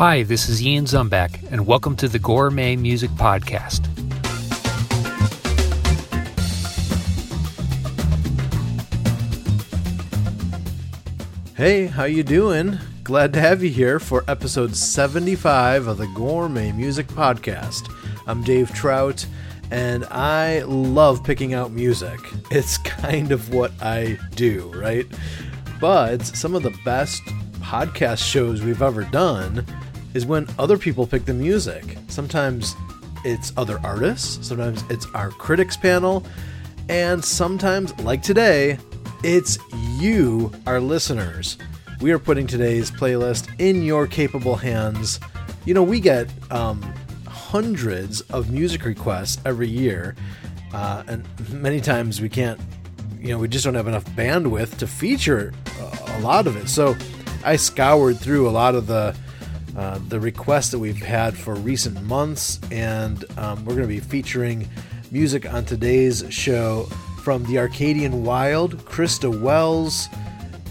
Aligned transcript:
Hi, 0.00 0.22
this 0.22 0.48
is 0.48 0.62
Ian 0.62 0.86
Zumbach, 0.86 1.52
and 1.52 1.66
welcome 1.66 1.94
to 1.96 2.08
the 2.08 2.18
Gourmet 2.18 2.74
Music 2.74 3.10
Podcast. 3.10 3.84
Hey, 11.54 11.84
how 11.84 12.04
you 12.04 12.22
doing? 12.22 12.78
Glad 13.04 13.34
to 13.34 13.40
have 13.40 13.62
you 13.62 13.68
here 13.68 14.00
for 14.00 14.24
episode 14.26 14.74
75 14.74 15.86
of 15.86 15.98
the 15.98 16.06
Gourmet 16.14 16.72
Music 16.72 17.06
Podcast. 17.08 17.92
I'm 18.26 18.42
Dave 18.42 18.72
Trout, 18.72 19.26
and 19.70 20.06
I 20.06 20.62
love 20.62 21.22
picking 21.22 21.52
out 21.52 21.72
music. 21.72 22.18
It's 22.50 22.78
kind 22.78 23.32
of 23.32 23.52
what 23.52 23.70
I 23.82 24.18
do, 24.34 24.72
right? 24.74 25.04
But 25.78 26.24
some 26.24 26.54
of 26.54 26.62
the 26.62 26.74
best 26.86 27.22
podcast 27.60 28.26
shows 28.26 28.62
we've 28.62 28.80
ever 28.80 29.04
done 29.04 29.66
is 30.14 30.26
when 30.26 30.46
other 30.58 30.76
people 30.78 31.06
pick 31.06 31.24
the 31.24 31.34
music. 31.34 31.96
Sometimes 32.08 32.74
it's 33.24 33.52
other 33.56 33.78
artists, 33.84 34.46
sometimes 34.46 34.82
it's 34.90 35.06
our 35.14 35.30
critics 35.30 35.76
panel, 35.76 36.24
and 36.88 37.24
sometimes, 37.24 37.96
like 38.00 38.22
today, 38.22 38.78
it's 39.22 39.58
you, 39.98 40.50
our 40.66 40.80
listeners. 40.80 41.58
We 42.00 42.12
are 42.12 42.18
putting 42.18 42.46
today's 42.46 42.90
playlist 42.90 43.48
in 43.58 43.82
your 43.82 44.06
capable 44.06 44.56
hands. 44.56 45.20
You 45.66 45.74
know, 45.74 45.82
we 45.82 46.00
get 46.00 46.28
um, 46.50 46.82
hundreds 47.26 48.22
of 48.22 48.50
music 48.50 48.84
requests 48.84 49.40
every 49.44 49.68
year, 49.68 50.16
uh, 50.72 51.02
and 51.06 51.24
many 51.52 51.80
times 51.80 52.20
we 52.20 52.28
can't, 52.28 52.58
you 53.20 53.28
know, 53.28 53.38
we 53.38 53.48
just 53.48 53.64
don't 53.64 53.74
have 53.74 53.86
enough 53.86 54.06
bandwidth 54.16 54.78
to 54.78 54.86
feature 54.86 55.52
a 56.08 56.20
lot 56.20 56.46
of 56.46 56.56
it. 56.56 56.68
So 56.68 56.96
I 57.44 57.56
scoured 57.56 58.18
through 58.18 58.48
a 58.48 58.50
lot 58.50 58.74
of 58.74 58.86
the 58.86 59.14
uh, 59.80 59.98
the 60.08 60.20
requests 60.20 60.68
that 60.68 60.78
we've 60.78 61.02
had 61.02 61.34
for 61.34 61.54
recent 61.54 62.02
months, 62.02 62.60
and 62.70 63.24
um, 63.38 63.64
we're 63.64 63.74
going 63.74 63.88
to 63.88 63.88
be 63.88 63.98
featuring 63.98 64.68
music 65.10 65.50
on 65.50 65.64
today's 65.64 66.22
show 66.28 66.82
from 67.24 67.42
the 67.44 67.58
Arcadian 67.58 68.22
Wild, 68.22 68.76
Krista 68.84 69.40
Wells, 69.40 70.08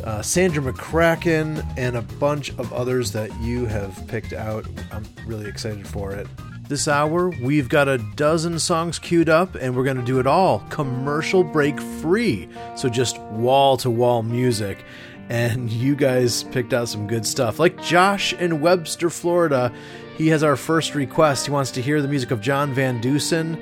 uh, 0.03 0.21
Sandra 0.21 0.61
McCracken, 0.61 1.65
and 1.75 1.97
a 1.97 2.03
bunch 2.03 2.51
of 2.59 2.71
others 2.71 3.11
that 3.13 3.35
you 3.41 3.65
have 3.65 4.07
picked 4.07 4.31
out. 4.31 4.67
I'm 4.91 5.05
really 5.25 5.49
excited 5.49 5.87
for 5.87 6.11
it. 6.11 6.27
This 6.67 6.87
hour, 6.87 7.29
we've 7.41 7.67
got 7.67 7.87
a 7.87 7.97
dozen 8.15 8.59
songs 8.59 8.99
queued 8.99 9.27
up, 9.27 9.55
and 9.55 9.75
we're 9.75 9.85
going 9.85 9.97
to 9.97 10.05
do 10.05 10.19
it 10.19 10.27
all 10.27 10.59
commercial 10.69 11.43
break 11.43 11.81
free. 11.81 12.47
So 12.75 12.89
just 12.89 13.19
wall 13.21 13.75
to 13.77 13.89
wall 13.89 14.21
music 14.21 14.85
and 15.29 15.71
you 15.71 15.95
guys 15.95 16.43
picked 16.43 16.73
out 16.73 16.89
some 16.89 17.07
good 17.07 17.25
stuff. 17.25 17.59
Like 17.59 17.81
Josh 17.81 18.33
in 18.33 18.59
Webster, 18.59 19.09
Florida, 19.09 19.71
he 20.17 20.27
has 20.29 20.43
our 20.43 20.55
first 20.57 20.95
request. 20.95 21.45
He 21.45 21.51
wants 21.51 21.71
to 21.71 21.81
hear 21.81 22.01
the 22.01 22.07
music 22.07 22.31
of 22.31 22.41
John 22.41 22.73
Van 22.73 22.99
Deusen, 22.99 23.55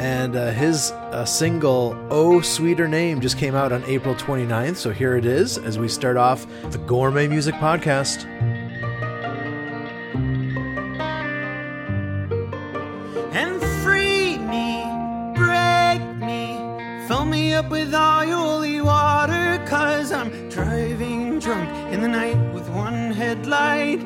and 0.00 0.34
uh, 0.34 0.50
his 0.50 0.90
uh, 0.90 1.24
single 1.24 1.94
"Oh 2.10 2.40
Sweeter 2.40 2.88
Name" 2.88 3.20
just 3.20 3.38
came 3.38 3.54
out 3.54 3.72
on 3.72 3.84
April 3.84 4.14
29th. 4.14 4.76
So 4.76 4.90
here 4.90 5.16
it 5.16 5.26
is 5.26 5.58
as 5.58 5.78
we 5.78 5.86
start 5.88 6.16
off 6.16 6.46
the 6.70 6.78
Gourmet 6.78 7.28
Music 7.28 7.54
Podcast. 7.56 8.26
and 13.34 13.62
free 13.82 14.38
me, 14.38 14.84
break 15.36 16.02
me, 16.16 17.06
fill 17.06 17.24
me 17.24 17.54
up 17.54 17.70
with 17.70 17.94
all 17.94 18.24
your 18.24 18.36
holy 18.36 18.80
water, 18.80 19.62
cause 19.66 20.10
I'm 20.12 20.41
the 22.02 22.08
night 22.08 22.52
with 22.52 22.68
one 22.70 23.12
headlight. 23.12 24.00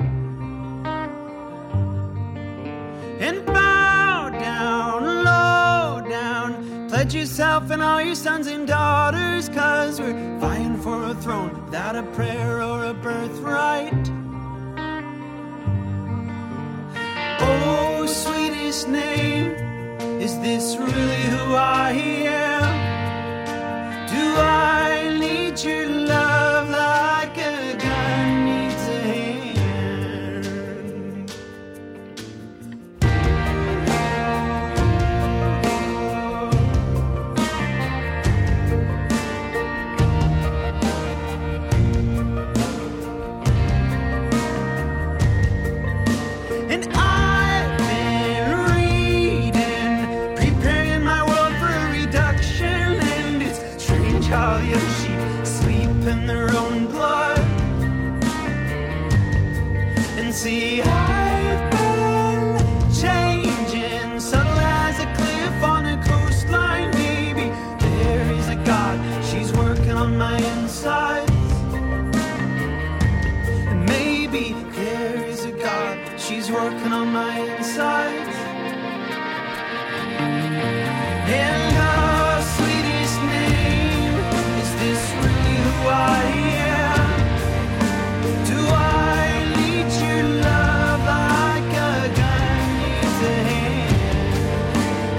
And 3.19 3.47
bow 3.47 4.28
down, 4.28 5.25
low 5.25 6.06
down, 6.06 6.89
pledge 6.90 7.14
yourself 7.14 7.70
and 7.70 7.80
all 7.80 8.02
your 8.02 8.14
sons 8.14 8.48
and 8.48 8.68
daughters, 8.68 9.48
cause 9.48 9.98
we're 9.98 10.39
vying 10.39 10.77
for 10.83 11.05
a 11.05 11.14
throne 11.14 11.64
without 11.64 11.96
a 11.96 12.02
prayer 12.02 12.62
or 12.62 12.85
a 12.85 12.92
birthright. 12.92 14.11
Oh, 17.40 18.05
sweetest 18.06 18.89
name, 18.89 19.52
is 20.20 20.39
this 20.40 20.77
really 20.77 21.23
who 21.33 21.55
I 21.55 21.92
am? 21.92 22.67
Do 24.06 24.36
I 24.39 25.17
need 25.18 25.58
your 25.64 25.95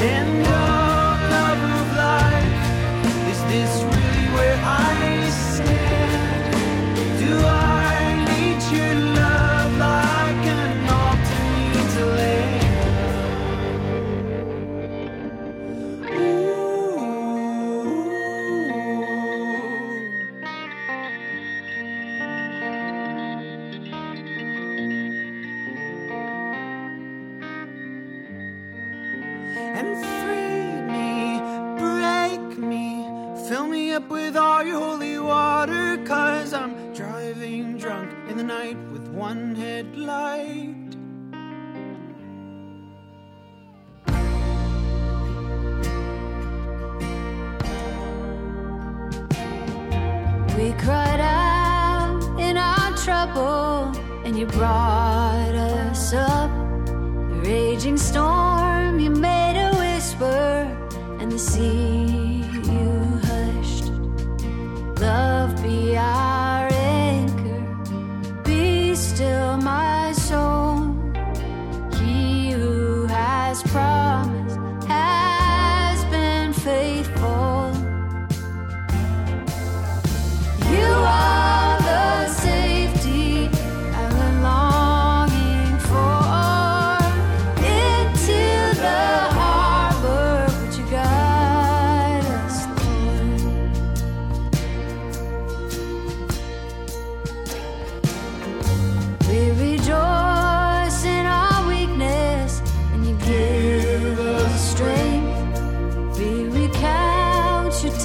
hand? 0.08 0.67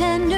pretend 0.02 0.31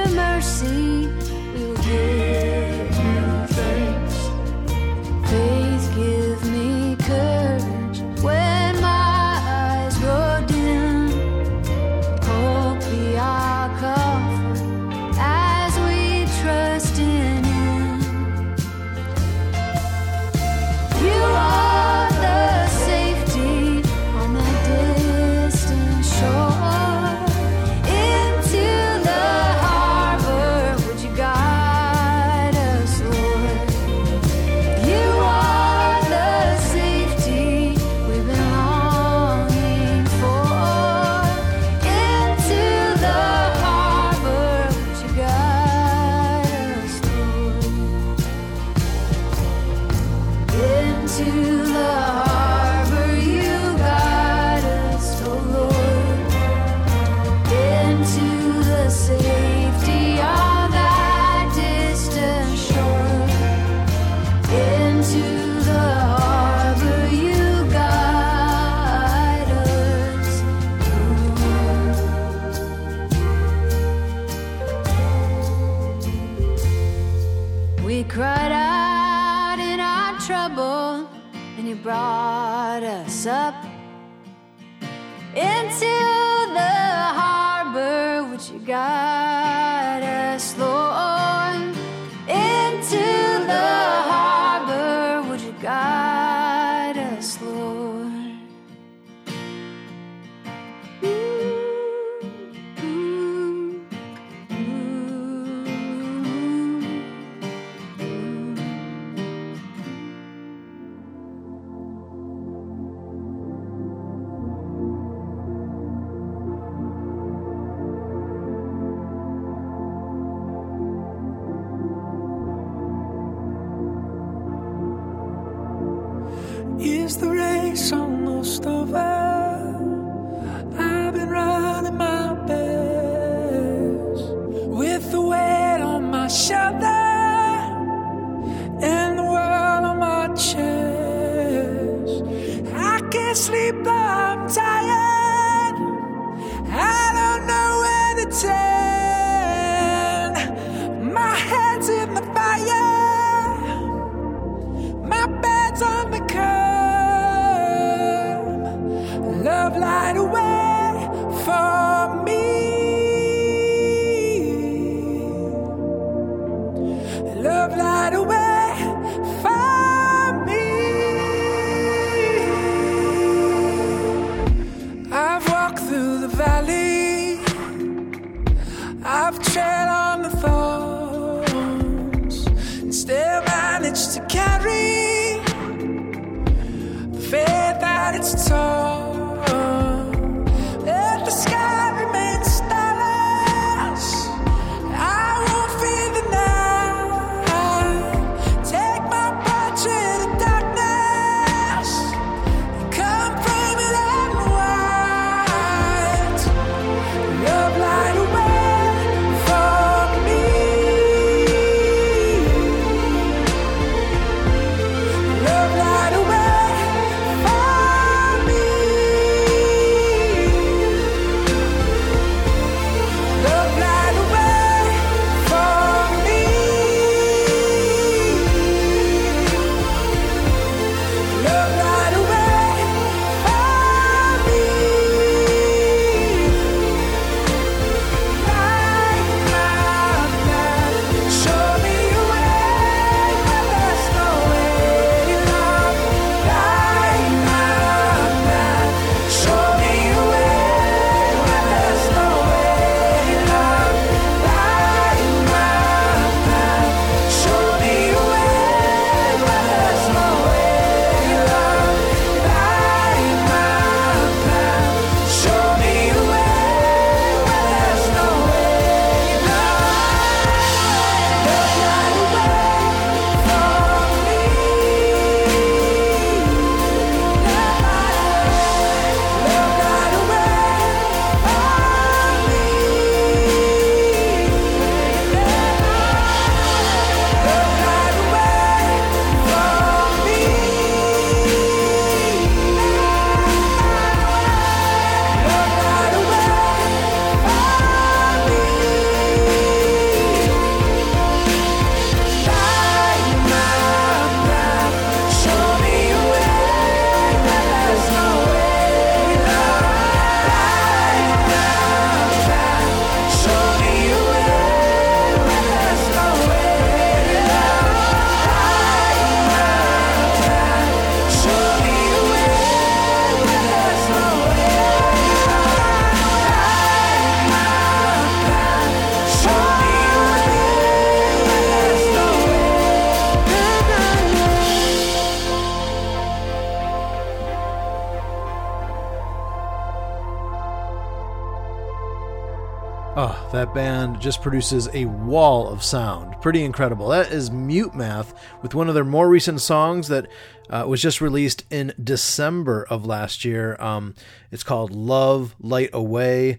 that 343.64 343.72
band 343.72 344.20
just 344.20 344.42
produces 344.42 344.90
a 344.92 345.06
wall 345.06 345.68
of 345.68 345.82
sound. 345.82 346.38
Pretty 346.42 346.64
incredible. 346.64 347.08
That 347.08 347.32
is 347.32 347.50
Mute 347.50 347.94
Math 347.94 348.34
with 348.60 348.74
one 348.74 348.88
of 348.88 348.94
their 348.94 349.04
more 349.04 349.26
recent 349.26 349.62
songs 349.62 350.08
that 350.08 350.26
uh, 350.68 350.84
was 350.86 351.00
just 351.00 351.22
released 351.22 351.64
in 351.70 351.94
December 352.02 352.86
of 352.90 353.06
last 353.06 353.42
year. 353.42 353.80
Um, 353.80 354.16
it's 354.50 354.62
called 354.62 354.94
Love 354.94 355.54
Light 355.58 355.88
Away. 355.94 356.58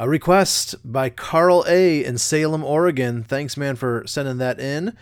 A 0.00 0.08
request 0.08 0.74
by 0.84 1.08
Carl 1.08 1.64
A. 1.68 2.04
in 2.04 2.18
Salem, 2.18 2.64
Oregon. 2.64 3.22
Thanks, 3.22 3.56
man, 3.56 3.76
for 3.76 4.02
sending 4.08 4.38
that 4.38 4.58
in. 4.58 4.96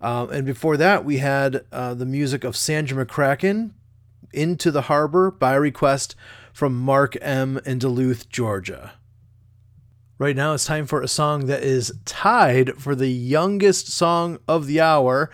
Um, 0.00 0.30
and 0.30 0.44
before 0.44 0.76
that, 0.78 1.04
we 1.04 1.18
had 1.18 1.64
uh, 1.70 1.94
the 1.94 2.06
music 2.06 2.42
of 2.42 2.56
Sandra 2.56 3.06
McCracken, 3.06 3.70
Into 4.32 4.72
the 4.72 4.82
Harbor, 4.82 5.30
by 5.30 5.54
request 5.54 6.16
from 6.52 6.76
Mark 6.76 7.16
M. 7.20 7.60
in 7.64 7.78
Duluth, 7.78 8.28
Georgia. 8.28 8.94
Right 10.20 10.34
now, 10.34 10.52
it's 10.52 10.64
time 10.64 10.86
for 10.86 11.00
a 11.00 11.06
song 11.06 11.46
that 11.46 11.62
is 11.62 11.92
tied 12.04 12.74
for 12.74 12.96
the 12.96 13.06
youngest 13.06 13.86
song 13.86 14.40
of 14.48 14.66
the 14.66 14.80
hour. 14.80 15.30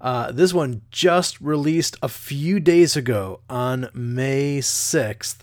Uh, 0.00 0.32
this 0.32 0.52
one 0.52 0.82
just 0.90 1.40
released 1.40 1.96
a 2.02 2.08
few 2.08 2.58
days 2.58 2.96
ago 2.96 3.42
on 3.48 3.90
May 3.94 4.58
6th. 4.58 5.36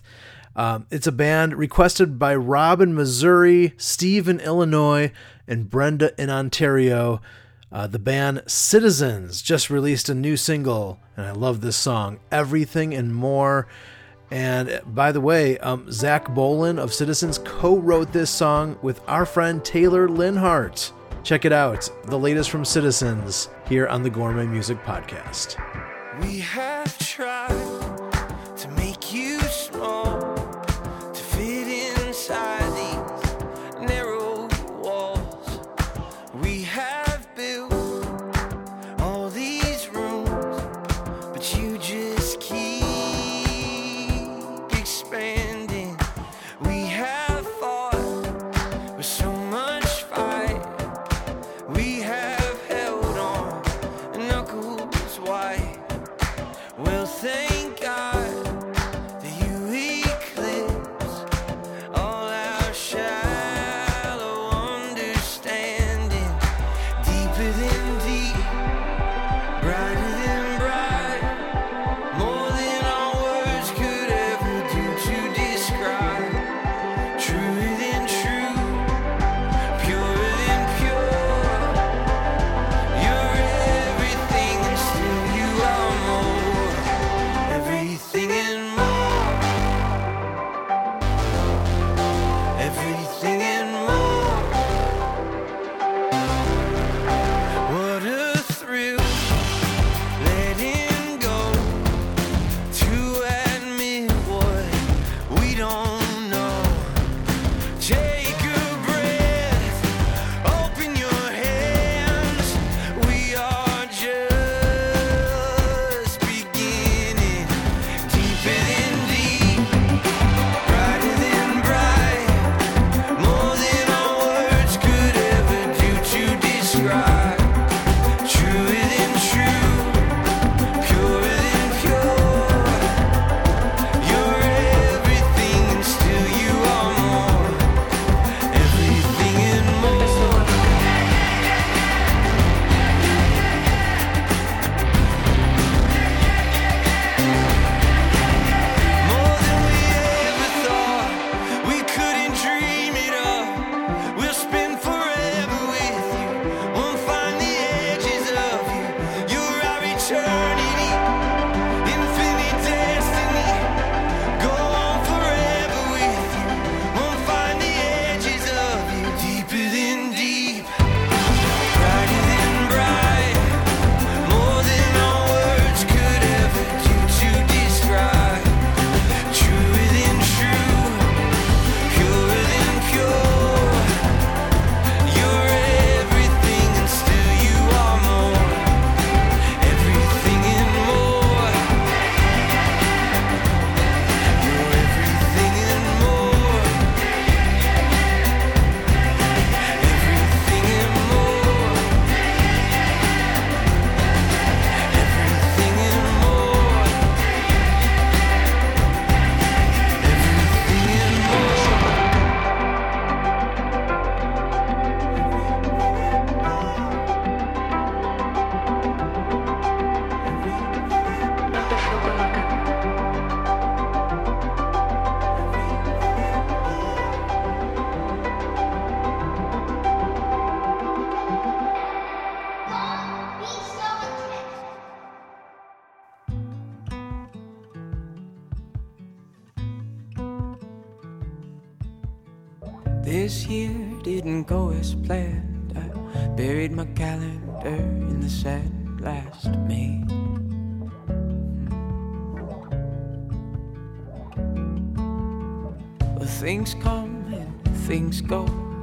Um, 0.54 0.86
it's 0.90 1.06
a 1.06 1.12
band 1.12 1.54
requested 1.54 2.18
by 2.18 2.36
Rob 2.36 2.82
in 2.82 2.94
Missouri, 2.94 3.72
Steve 3.78 4.28
in 4.28 4.40
Illinois, 4.40 5.10
and 5.48 5.70
Brenda 5.70 6.12
in 6.20 6.28
Ontario. 6.28 7.22
Uh, 7.72 7.86
the 7.86 7.98
band 7.98 8.42
Citizens 8.46 9.40
just 9.40 9.70
released 9.70 10.10
a 10.10 10.14
new 10.14 10.36
single, 10.36 11.00
and 11.16 11.24
I 11.24 11.32
love 11.32 11.62
this 11.62 11.76
song, 11.76 12.20
Everything 12.30 12.92
and 12.92 13.14
More. 13.14 13.66
And 14.32 14.80
by 14.86 15.12
the 15.12 15.20
way, 15.20 15.58
um, 15.58 15.92
Zach 15.92 16.34
Bolen 16.34 16.78
of 16.78 16.94
Citizens 16.94 17.36
co 17.44 17.76
wrote 17.76 18.14
this 18.14 18.30
song 18.30 18.78
with 18.80 19.02
our 19.06 19.26
friend 19.26 19.62
Taylor 19.62 20.08
Leonhardt. 20.08 20.90
Check 21.22 21.44
it 21.44 21.52
out, 21.52 21.86
the 22.06 22.18
latest 22.18 22.48
from 22.48 22.64
Citizens, 22.64 23.50
here 23.68 23.86
on 23.88 24.02
the 24.02 24.08
Gourmet 24.08 24.46
Music 24.46 24.82
Podcast. 24.84 25.60
We 26.22 26.38
have 26.38 26.98
tried 26.98 28.56
to 28.56 28.68
make 28.70 29.12
you 29.12 29.38
small, 29.40 30.31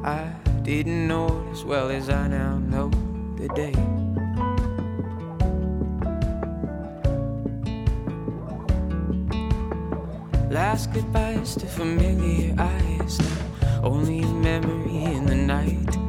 I 0.09 0.33
didn't 0.63 1.07
know 1.07 1.47
as 1.51 1.63
well 1.63 1.91
as 1.91 2.09
I 2.09 2.27
now 2.27 2.57
know 2.57 2.89
the 3.37 3.47
day. 3.49 3.75
Last 10.49 10.93
goodbyes 10.93 11.53
to 11.57 11.67
familiar 11.67 12.55
eyes. 12.57 13.19
Now 13.19 13.83
only 13.83 14.23
a 14.23 14.33
memory 14.49 15.03
in 15.03 15.27
the 15.27 15.35
night 15.35 16.08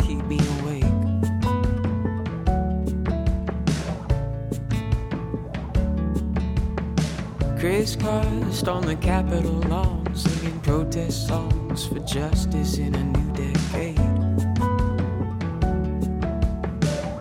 Crisscrossed 7.61 8.69
on 8.69 8.87
the 8.87 8.97
Capitol 8.97 9.61
lawn, 9.69 10.14
singing 10.14 10.59
protest 10.61 11.29
songs 11.29 11.87
for 11.87 11.99
justice 11.99 12.79
in 12.79 12.95
a 12.95 13.05
new 13.05 13.33
decade. 13.35 13.97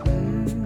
Mm. 0.06 0.64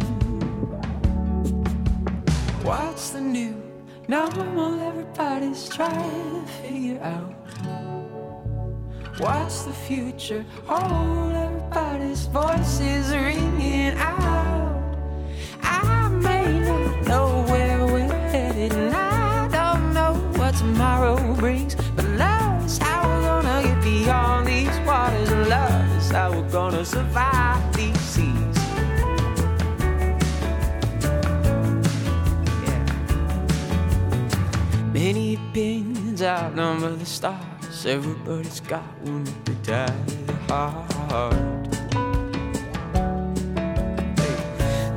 What's 2.62 3.10
the 3.10 3.20
new 3.20 3.60
normal? 4.06 4.80
Everybody's 4.80 5.68
trying 5.68 6.46
to 6.46 6.52
figure 6.62 7.00
out. 7.02 7.34
What's 9.18 9.64
the 9.64 9.72
future? 9.72 10.44
Hold 10.66 11.32
everybody's 11.32 12.26
voices 12.26 13.10
ringing 13.10 13.98
out. 13.98 14.43
Outnumber 36.24 36.90
the 36.96 37.06
stars. 37.06 37.86
Everybody's 37.86 38.60
got 38.60 38.82
one 39.02 39.24
to 39.44 39.52
die 39.62 40.24
hard. 40.48 41.68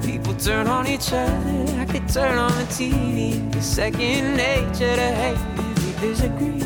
People 0.03 0.33
turn 0.35 0.67
on 0.67 0.87
each 0.87 1.11
other 1.11 1.65
like 1.77 1.89
they 1.89 1.99
turn 2.11 2.37
on 2.37 2.51
the 2.51 2.63
TV. 2.65 3.55
It's 3.55 3.65
second 3.65 4.37
nature 4.37 4.95
to 4.95 5.11
hate 5.21 5.37
if 5.57 5.85
you 5.85 5.93
disagree. 6.07 6.63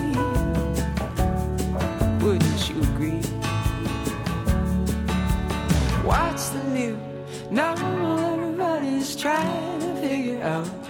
Wouldn't 2.23 2.69
you 2.69 2.81
agree? 2.83 3.21
What's 6.03 6.49
the 6.49 6.63
new 6.65 6.97
normal? 7.49 8.19
Everybody's 8.19 9.15
trying 9.15 9.79
to 9.79 9.95
figure 10.01 10.41
out. 10.43 10.80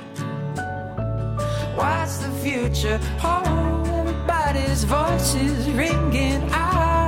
What's 1.81 2.17
the 2.19 2.29
future? 2.43 2.99
Oh, 3.23 3.83
everybody's 3.87 4.83
voices 4.83 5.67
ringing 5.71 6.43
out. 6.51 7.00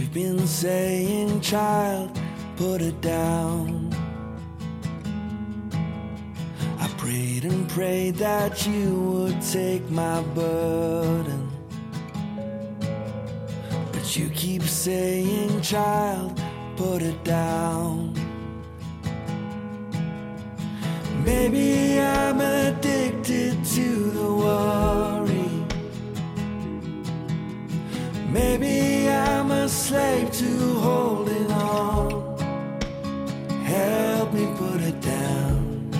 You've 0.00 0.14
been 0.14 0.46
saying, 0.46 1.40
child, 1.42 2.18
put 2.56 2.80
it 2.80 2.98
down. 3.02 3.94
I 6.78 6.88
prayed 6.96 7.44
and 7.44 7.68
prayed 7.68 8.14
that 8.16 8.66
you 8.66 8.94
would 8.94 9.42
take 9.42 9.90
my 9.90 10.22
burden. 10.34 11.50
But 13.92 14.16
you 14.16 14.30
keep 14.30 14.62
saying, 14.62 15.60
child, 15.60 16.40
put 16.76 17.02
it 17.02 17.22
down. 17.22 18.14
Maybe 21.24 22.00
I'm 22.00 22.40
addicted 22.40 23.62
to 23.64 24.10
the 24.12 24.34
worry. 24.34 25.19
Maybe 28.32 29.08
I'm 29.08 29.50
a 29.50 29.68
slave 29.68 30.30
to 30.30 30.74
holding 30.78 31.50
on. 31.50 32.38
Help 33.64 34.32
me 34.32 34.46
put 34.56 34.80
it 34.80 35.00
down. 35.00 35.90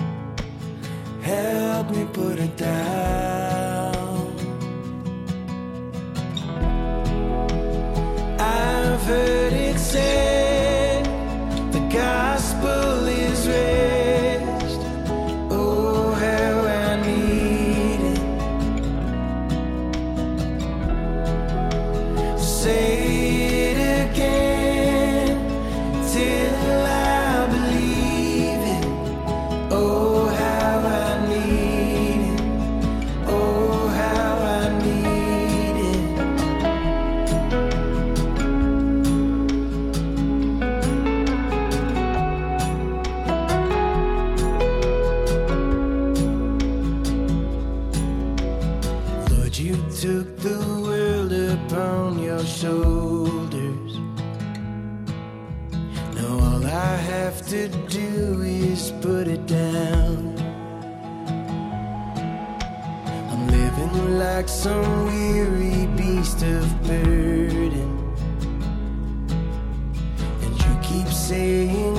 Help 1.21 1.89
me 1.91 2.05
put 2.13 2.39
it 2.39 2.55
down. 2.55 3.91
I've 8.39 9.40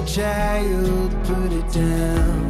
child, 0.06 1.10
put 1.24 1.52
it 1.52 1.72
down. 1.72 2.41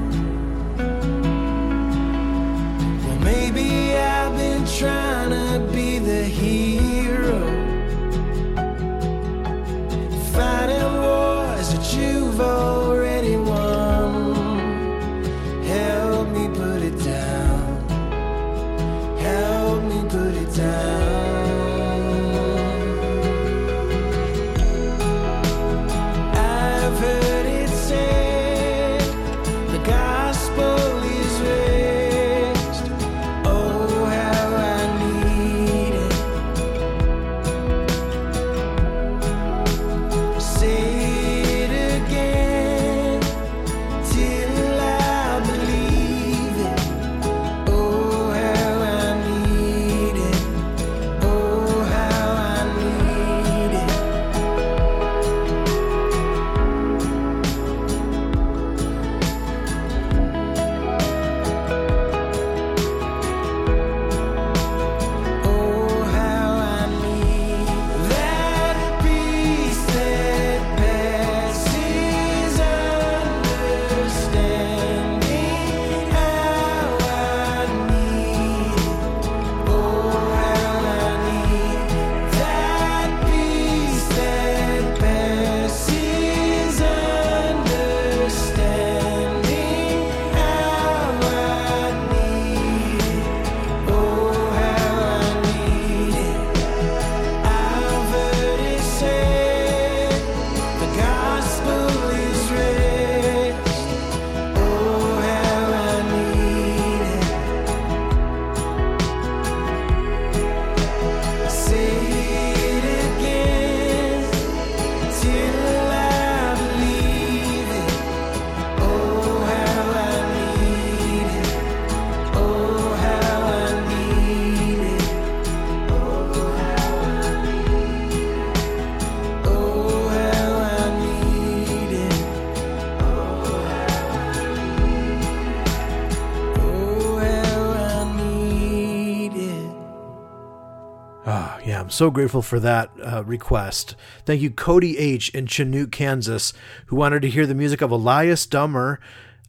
So 142.02 142.10
grateful 142.10 142.42
for 142.42 142.58
that 142.58 142.90
uh, 143.00 143.22
request. 143.22 143.94
Thank 144.26 144.42
you, 144.42 144.50
Cody 144.50 144.98
H. 144.98 145.28
in 145.28 145.46
Chanute, 145.46 145.92
Kansas, 145.92 146.52
who 146.86 146.96
wanted 146.96 147.22
to 147.22 147.30
hear 147.30 147.46
the 147.46 147.54
music 147.54 147.80
of 147.80 147.92
Elias 147.92 148.44
Dummer, 148.44 148.98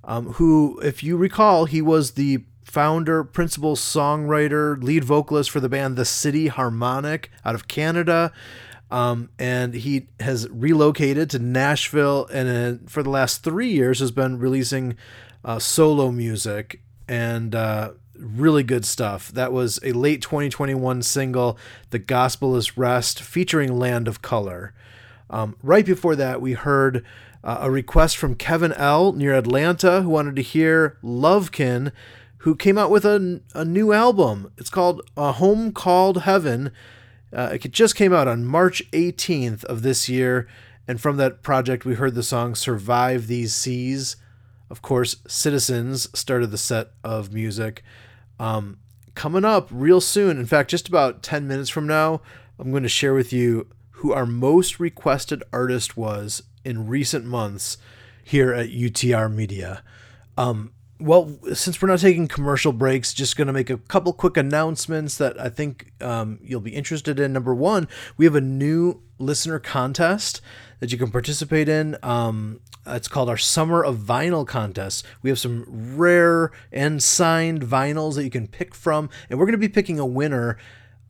um, 0.03 0.33
who, 0.33 0.79
if 0.83 1.01
you 1.01 1.17
recall, 1.17 1.65
he 1.65 1.81
was 1.81 2.11
the 2.11 2.43
founder, 2.63 3.23
principal 3.23 3.75
songwriter, 3.75 4.79
lead 4.83 5.03
vocalist 5.03 5.49
for 5.49 5.59
the 5.59 5.67
band 5.67 5.95
The 5.95 6.05
City 6.05 6.45
Harmonic 6.45 7.31
out 7.43 7.55
of 7.55 7.67
Canada. 7.67 8.31
Um, 8.91 9.31
and 9.39 9.73
he 9.73 10.09
has 10.19 10.47
relocated 10.51 11.31
to 11.31 11.39
Nashville 11.39 12.27
and 12.31 12.83
uh, 12.85 12.87
for 12.87 13.01
the 13.01 13.09
last 13.09 13.43
three 13.43 13.71
years 13.71 13.99
has 13.99 14.11
been 14.11 14.37
releasing 14.37 14.95
uh, 15.43 15.57
solo 15.57 16.11
music 16.11 16.83
and 17.07 17.55
uh, 17.55 17.93
really 18.23 18.63
good 18.63 18.85
stuff. 18.85 19.31
That 19.31 19.51
was 19.51 19.79
a 19.83 19.91
late 19.91 20.21
2021 20.21 21.01
single, 21.01 21.57
The 21.89 21.99
Gospel 21.99 22.55
is 22.55 22.77
Rest, 22.77 23.21
featuring 23.21 23.77
Land 23.77 24.07
of 24.07 24.21
Color. 24.21 24.73
Um, 25.29 25.55
right 25.61 25.85
before 25.85 26.15
that, 26.15 26.41
we 26.41 26.53
heard 26.53 27.03
uh, 27.43 27.57
a 27.61 27.71
request 27.71 28.17
from 28.17 28.35
Kevin 28.35 28.71
L. 28.73 29.13
near 29.13 29.33
Atlanta 29.33 30.01
who 30.01 30.09
wanted 30.09 30.35
to 30.37 30.41
hear 30.41 30.97
Lovekin, 31.03 31.91
who 32.39 32.55
came 32.55 32.77
out 32.77 32.91
with 32.91 33.05
a, 33.05 33.41
a 33.53 33.65
new 33.65 33.93
album. 33.93 34.51
It's 34.57 34.69
called 34.69 35.01
A 35.17 35.33
Home 35.33 35.71
Called 35.71 36.23
Heaven. 36.23 36.71
Uh, 37.31 37.49
it 37.53 37.71
just 37.71 37.95
came 37.95 38.13
out 38.13 38.27
on 38.27 38.45
March 38.45 38.83
18th 38.91 39.63
of 39.65 39.81
this 39.81 40.07
year. 40.07 40.47
And 40.87 40.99
from 40.99 41.17
that 41.17 41.41
project, 41.41 41.85
we 41.85 41.95
heard 41.95 42.15
the 42.15 42.23
song 42.23 42.55
Survive 42.55 43.27
These 43.27 43.55
Seas. 43.55 44.17
Of 44.69 44.81
course, 44.81 45.17
Citizens 45.27 46.09
started 46.17 46.51
the 46.51 46.57
set 46.57 46.91
of 47.03 47.33
music. 47.33 47.83
Um, 48.43 48.79
coming 49.15 49.45
up 49.45 49.69
real 49.71 50.01
soon, 50.01 50.37
in 50.37 50.45
fact, 50.45 50.69
just 50.69 50.89
about 50.89 51.23
10 51.23 51.47
minutes 51.47 51.69
from 51.69 51.87
now, 51.87 52.19
I'm 52.59 52.71
going 52.71 52.83
to 52.83 52.89
share 52.89 53.13
with 53.13 53.31
you 53.31 53.67
who 53.91 54.11
our 54.11 54.25
most 54.25 54.81
requested 54.81 55.41
artist 55.53 55.95
was 55.95 56.43
in 56.65 56.89
recent 56.89 57.23
months 57.23 57.77
here 58.21 58.53
at 58.53 58.67
UTR 58.67 59.33
Media. 59.33 59.81
Um, 60.37 60.73
well, 61.03 61.37
since 61.53 61.81
we're 61.81 61.89
not 61.89 61.99
taking 61.99 62.29
commercial 62.29 62.71
breaks, 62.71 63.13
just 63.13 63.35
going 63.35 63.47
to 63.47 63.53
make 63.53 63.69
a 63.69 63.77
couple 63.77 64.13
quick 64.13 64.37
announcements 64.37 65.17
that 65.17 65.39
I 65.39 65.49
think 65.49 65.91
um, 66.01 66.39
you'll 66.41 66.61
be 66.61 66.73
interested 66.73 67.19
in. 67.19 67.33
Number 67.33 67.53
one, 67.53 67.89
we 68.15 68.23
have 68.23 68.35
a 68.35 68.41
new 68.41 69.01
listener 69.19 69.59
contest 69.59 70.39
that 70.79 70.93
you 70.93 70.97
can 70.97 71.11
participate 71.11 71.67
in. 71.67 71.97
Um, 72.03 72.61
it's 72.87 73.09
called 73.09 73.27
our 73.27 73.37
Summer 73.37 73.83
of 73.83 73.97
Vinyl 73.97 74.47
contest. 74.47 75.05
We 75.21 75.29
have 75.29 75.39
some 75.39 75.65
rare 75.67 76.51
and 76.71 77.03
signed 77.03 77.63
vinyls 77.63 78.15
that 78.15 78.23
you 78.23 78.31
can 78.31 78.47
pick 78.47 78.73
from, 78.73 79.09
and 79.29 79.37
we're 79.37 79.45
going 79.45 79.53
to 79.53 79.57
be 79.57 79.67
picking 79.67 79.99
a 79.99 80.05
winner 80.05 80.57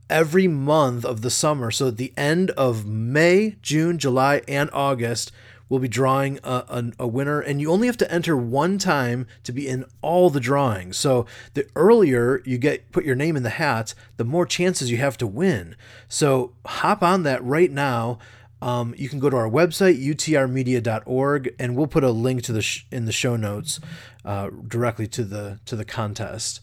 every 0.10 0.48
month 0.48 1.06
of 1.06 1.22
the 1.22 1.30
summer. 1.30 1.70
So 1.70 1.90
at 1.90 1.98
the 1.98 2.14
end 2.18 2.50
of 2.52 2.88
May, 2.88 3.58
June, 3.62 4.00
July, 4.00 4.42
and 4.48 4.72
August, 4.74 5.32
we'll 5.74 5.80
be 5.80 5.88
drawing 5.88 6.40
a, 6.44 6.64
a, 6.70 6.92
a, 7.00 7.08
winner, 7.08 7.42
and 7.42 7.60
you 7.60 7.72
only 7.72 7.88
have 7.88 7.98
to 7.98 8.12
enter 8.14 8.38
one 8.38 8.78
time 8.78 9.26
to 9.44 9.52
be 9.52 9.68
in 9.68 9.84
all 10.04 10.30
the 10.30 10.40
drawings. 10.40 10.98
So 10.98 11.26
the 11.56 11.66
earlier 11.76 12.44
you 12.46 12.60
get 12.60 12.92
put 12.92 13.06
your 13.06 13.16
name 13.16 13.36
in 13.36 13.42
the 13.42 13.50
hat, 13.50 13.96
the 14.18 14.24
more 14.24 14.46
chances 14.46 14.92
you 14.92 14.98
have 14.98 15.18
to 15.18 15.26
win. 15.26 15.76
So 16.08 16.54
hop 16.64 17.02
on 17.02 17.24
that 17.24 17.44
right 17.44 17.72
now. 17.72 18.20
Um, 18.62 18.94
you 19.00 19.10
can 19.10 19.18
go 19.18 19.32
to 19.32 19.36
our 19.36 19.50
website 19.50 20.00
utrmedia.org, 20.00 21.56
and 21.58 21.76
we'll 21.76 21.88
put 21.88 22.04
a 22.04 22.12
link 22.12 22.44
to 22.44 22.54
the 22.54 22.62
sh- 22.62 22.86
in 22.92 23.06
the 23.06 23.12
show 23.12 23.36
notes 23.36 23.80
uh, 24.24 24.52
directly 24.68 25.08
to 25.08 25.24
the 25.24 25.60
to 25.66 25.76
the 25.76 25.86
contest. 25.86 26.60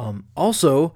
Um, 0.00 0.26
also, 0.34 0.94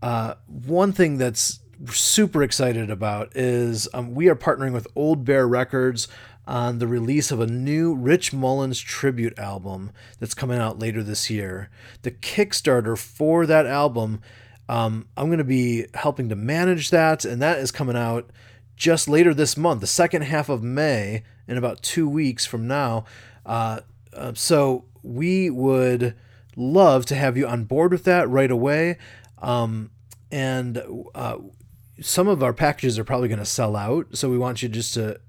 uh, 0.00 0.36
one 0.46 0.92
thing 0.92 1.18
that's 1.18 1.60
super 1.88 2.42
excited 2.42 2.90
about 2.90 3.36
is 3.36 3.86
um, 3.92 4.14
we 4.14 4.28
are 4.28 4.34
partnering 4.34 4.72
with 4.72 4.86
Old 4.96 5.26
Bear 5.26 5.46
Records 5.46 6.08
on 6.46 6.78
the 6.78 6.86
release 6.86 7.30
of 7.30 7.40
a 7.40 7.46
new 7.46 7.94
Rich 7.94 8.32
Mullins 8.32 8.80
tribute 8.80 9.38
album 9.38 9.90
that's 10.20 10.34
coming 10.34 10.58
out 10.58 10.78
later 10.78 11.02
this 11.02 11.28
year. 11.28 11.70
The 12.02 12.10
Kickstarter 12.10 12.96
for 12.96 13.46
that 13.46 13.66
album, 13.66 14.20
um, 14.68 15.08
I'm 15.16 15.26
going 15.26 15.38
to 15.38 15.44
be 15.44 15.86
helping 15.94 16.28
to 16.28 16.36
manage 16.36 16.90
that, 16.90 17.24
and 17.24 17.42
that 17.42 17.58
is 17.58 17.72
coming 17.72 17.96
out 17.96 18.30
just 18.76 19.08
later 19.08 19.34
this 19.34 19.56
month, 19.56 19.80
the 19.80 19.86
second 19.86 20.22
half 20.22 20.48
of 20.48 20.62
May. 20.62 21.22
in 21.48 21.56
about 21.56 21.82
two 21.82 22.08
weeks 22.08 22.44
from 22.44 22.66
now. 22.66 23.04
Uh, 23.44 23.80
uh, 24.12 24.32
so 24.34 24.84
we 25.02 25.50
would 25.50 26.14
love 26.56 27.06
to 27.06 27.14
have 27.14 27.36
you 27.36 27.46
on 27.46 27.64
board 27.64 27.92
with 27.92 28.04
that 28.04 28.28
right 28.28 28.50
away. 28.50 28.98
Um, 29.40 29.90
and 30.30 30.82
uh, 31.14 31.38
some 32.00 32.28
of 32.28 32.42
our 32.42 32.52
packages 32.52 32.98
are 32.98 33.04
probably 33.04 33.28
going 33.28 33.38
to 33.38 33.44
sell 33.44 33.76
out, 33.76 34.16
so 34.16 34.28
we 34.28 34.38
want 34.38 34.62
you 34.62 34.68
just 34.68 34.94
to 34.94 35.20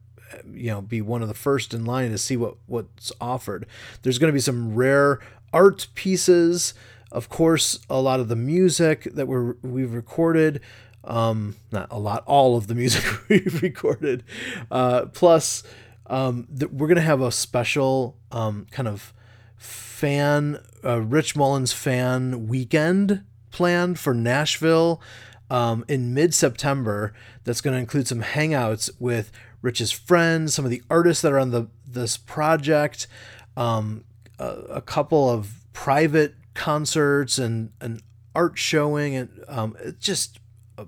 you 0.52 0.72
know 0.72 0.82
be 0.82 1.02
one 1.02 1.22
of 1.22 1.28
the 1.28 1.34
first 1.34 1.74
in 1.74 1.86
line 1.86 2.12
to 2.12 2.18
see 2.18 2.38
what 2.38 2.56
what's 2.66 3.12
offered. 3.20 3.66
There's 4.02 4.18
going 4.18 4.30
to 4.30 4.34
be 4.34 4.40
some 4.40 4.76
rare 4.76 5.20
art 5.54 5.88
pieces, 5.96 6.74
of 7.12 7.30
course, 7.30 7.80
a 7.90 8.02
lot 8.02 8.20
of 8.20 8.28
the 8.28 8.36
music 8.36 9.04
that 9.14 9.28
we're 9.28 9.56
we've 9.62 9.94
recorded. 9.94 10.62
Um, 11.04 11.56
not 11.72 11.88
a 11.90 11.98
lot, 11.98 12.24
all 12.26 12.58
of 12.58 12.68
the 12.68 12.76
music 12.76 13.04
we've 13.30 13.62
recorded. 13.62 14.24
Uh, 14.70 15.06
plus, 15.06 15.64
um, 16.08 16.48
th- 16.58 16.72
we're 16.72 16.88
gonna 16.88 17.02
have 17.02 17.22
a 17.22 17.32
special 17.32 18.18
um, 18.32 18.68
kind 18.72 18.88
of 18.88 19.14
fan, 19.56 20.60
uh, 20.84 21.02
Rich 21.02 21.36
Mullins 21.36 21.74
fan 21.74 22.48
weekend 22.48 23.24
planned 23.52 24.00
for 24.00 24.14
Nashville 24.14 25.02
um, 25.50 25.86
in 25.88 26.14
mid 26.14 26.34
September. 26.34 27.14
That's 27.44 27.62
going 27.62 27.74
to 27.74 27.80
include 27.80 28.08
some 28.08 28.22
hangouts 28.22 28.90
with 29.00 29.32
Rich's 29.62 29.92
friends, 29.92 30.54
some 30.54 30.66
of 30.66 30.72
the 30.72 30.84
artists 30.90 31.22
that 31.22 31.32
are 31.32 31.40
on 31.40 31.52
the 31.52 31.68
this 31.86 32.18
project, 32.18 33.08
um, 33.56 34.04
a, 34.40 34.46
a 34.46 34.82
couple 34.82 35.30
of 35.30 35.66
private 35.74 36.36
concerts 36.54 37.38
and 37.38 37.72
an 37.82 38.02
art 38.36 38.58
showing, 38.58 39.16
and 39.16 39.44
um, 39.48 39.76
just 40.00 40.40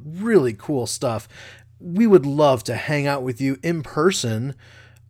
really 0.03 0.53
cool 0.53 0.85
stuff. 0.85 1.27
We 1.79 2.05
would 2.05 2.25
love 2.25 2.63
to 2.65 2.75
hang 2.75 3.07
out 3.07 3.23
with 3.23 3.39
you 3.39 3.57
in 3.63 3.83
person 3.83 4.55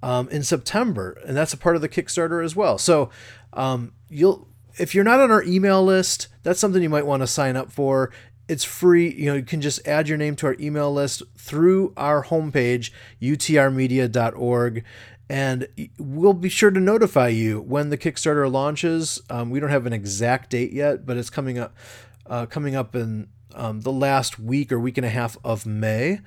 um, 0.03 0.29
in 0.29 0.43
September, 0.43 1.17
and 1.25 1.35
that's 1.35 1.53
a 1.53 1.57
part 1.57 1.75
of 1.75 1.81
the 1.81 1.89
Kickstarter 1.89 2.43
as 2.43 2.55
well. 2.55 2.77
So 2.77 3.09
um, 3.53 3.93
you'll 4.07 4.47
if 4.79 4.95
you're 4.95 5.03
not 5.03 5.19
on 5.19 5.29
our 5.29 5.43
email 5.43 5.83
list, 5.83 6.29
that's 6.43 6.59
something 6.59 6.81
you 6.81 6.89
might 6.89 7.05
want 7.05 7.21
to 7.21 7.27
sign 7.27 7.57
up 7.57 7.71
for. 7.71 8.11
It's 8.49 8.63
free. 8.63 9.13
You 9.13 9.27
know, 9.27 9.35
you 9.35 9.43
can 9.43 9.61
just 9.61 9.87
add 9.87 10.09
your 10.09 10.17
name 10.17 10.35
to 10.37 10.47
our 10.47 10.55
email 10.59 10.91
list 10.91 11.21
through 11.37 11.93
our 11.95 12.25
homepage, 12.25 12.91
utrmedia.org, 13.21 14.83
and 15.29 15.67
we'll 15.99 16.33
be 16.33 16.49
sure 16.49 16.71
to 16.71 16.79
notify 16.79 17.27
you 17.27 17.61
when 17.61 17.89
the 17.89 17.97
Kickstarter 17.97 18.51
launches. 18.51 19.21
Um, 19.29 19.51
we 19.51 19.59
don't 19.59 19.69
have 19.69 19.85
an 19.85 19.93
exact 19.93 20.49
date 20.49 20.73
yet, 20.73 21.05
but 21.05 21.15
it's 21.15 21.29
coming 21.29 21.59
up, 21.59 21.77
uh, 22.25 22.47
coming 22.47 22.75
up 22.75 22.95
in 22.95 23.27
um, 23.53 23.81
the 23.81 23.91
last 23.91 24.39
week 24.39 24.71
or 24.71 24.79
week 24.79 24.97
and 24.97 25.05
a 25.05 25.09
half 25.09 25.37
of 25.43 25.67
May. 25.67 26.21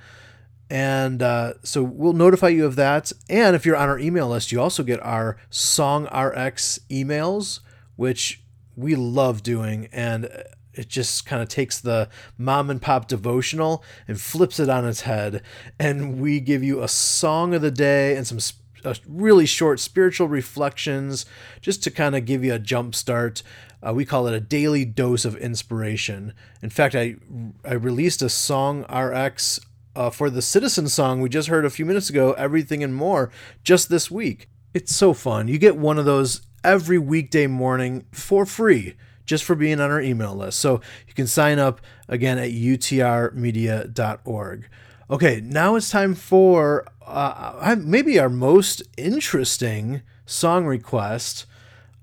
And 0.70 1.22
uh, 1.22 1.54
so 1.64 1.82
we'll 1.82 2.12
notify 2.12 2.48
you 2.48 2.64
of 2.64 2.76
that. 2.76 3.12
And 3.28 3.56
if 3.56 3.66
you're 3.66 3.76
on 3.76 3.88
our 3.88 3.98
email 3.98 4.28
list, 4.28 4.52
you 4.52 4.60
also 4.60 4.84
get 4.84 5.02
our 5.02 5.36
Song 5.50 6.04
RX 6.04 6.78
emails, 6.88 7.60
which 7.96 8.42
we 8.76 8.94
love 8.94 9.42
doing. 9.42 9.88
And 9.92 10.30
it 10.74 10.88
just 10.88 11.26
kind 11.26 11.42
of 11.42 11.48
takes 11.48 11.80
the 11.80 12.08
mom 12.38 12.70
and 12.70 12.80
pop 12.80 13.08
devotional 13.08 13.84
and 14.08 14.20
flips 14.20 14.58
it 14.58 14.68
on 14.68 14.86
its 14.86 15.02
head. 15.02 15.42
And 15.78 16.20
we 16.20 16.40
give 16.40 16.62
you 16.62 16.82
a 16.82 16.88
song 16.88 17.54
of 17.54 17.62
the 17.62 17.70
day 17.70 18.16
and 18.16 18.26
some 18.26 18.40
sp- 18.40 18.60
really 19.06 19.46
short 19.46 19.80
spiritual 19.80 20.28
reflections 20.28 21.26
just 21.60 21.82
to 21.84 21.90
kind 21.90 22.16
of 22.16 22.24
give 22.24 22.44
you 22.44 22.54
a 22.54 22.58
jump 22.58 22.94
start. 22.94 23.42
Uh, 23.86 23.92
we 23.92 24.04
call 24.04 24.26
it 24.26 24.34
a 24.34 24.40
daily 24.40 24.84
dose 24.84 25.24
of 25.24 25.36
inspiration. 25.36 26.32
In 26.62 26.70
fact, 26.70 26.94
I 26.94 27.16
I 27.64 27.74
released 27.74 28.22
a 28.22 28.28
song 28.28 28.82
RX 28.92 29.60
uh, 29.94 30.10
for 30.10 30.30
the 30.30 30.42
Citizen 30.42 30.88
song 30.88 31.20
we 31.20 31.28
just 31.28 31.48
heard 31.48 31.64
a 31.64 31.70
few 31.70 31.84
minutes 31.84 32.08
ago, 32.08 32.32
Everything 32.32 32.82
and 32.82 32.94
More, 32.94 33.30
just 33.62 33.88
this 33.88 34.10
week. 34.10 34.48
It's 34.72 34.94
so 34.94 35.12
fun. 35.12 35.48
You 35.48 35.58
get 35.58 35.76
one 35.76 35.98
of 35.98 36.06
those 36.06 36.42
every 36.64 36.98
weekday 36.98 37.46
morning 37.46 38.06
for 38.12 38.46
free 38.46 38.94
just 39.24 39.44
for 39.44 39.54
being 39.54 39.80
on 39.80 39.90
our 39.90 40.00
email 40.00 40.34
list. 40.34 40.58
So 40.58 40.80
you 41.06 41.14
can 41.14 41.26
sign 41.26 41.58
up 41.58 41.80
again 42.08 42.38
at 42.38 42.50
utrmedia.org. 42.50 44.68
Okay, 45.10 45.42
now 45.44 45.76
it's 45.76 45.90
time 45.90 46.14
for 46.14 46.86
uh, 47.06 47.76
maybe 47.78 48.18
our 48.18 48.30
most 48.30 48.82
interesting 48.96 50.00
song 50.24 50.64
request 50.64 51.44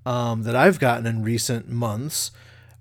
um, 0.05 0.43
that 0.43 0.55
I've 0.55 0.79
gotten 0.79 1.05
in 1.05 1.23
recent 1.23 1.69
months. 1.69 2.31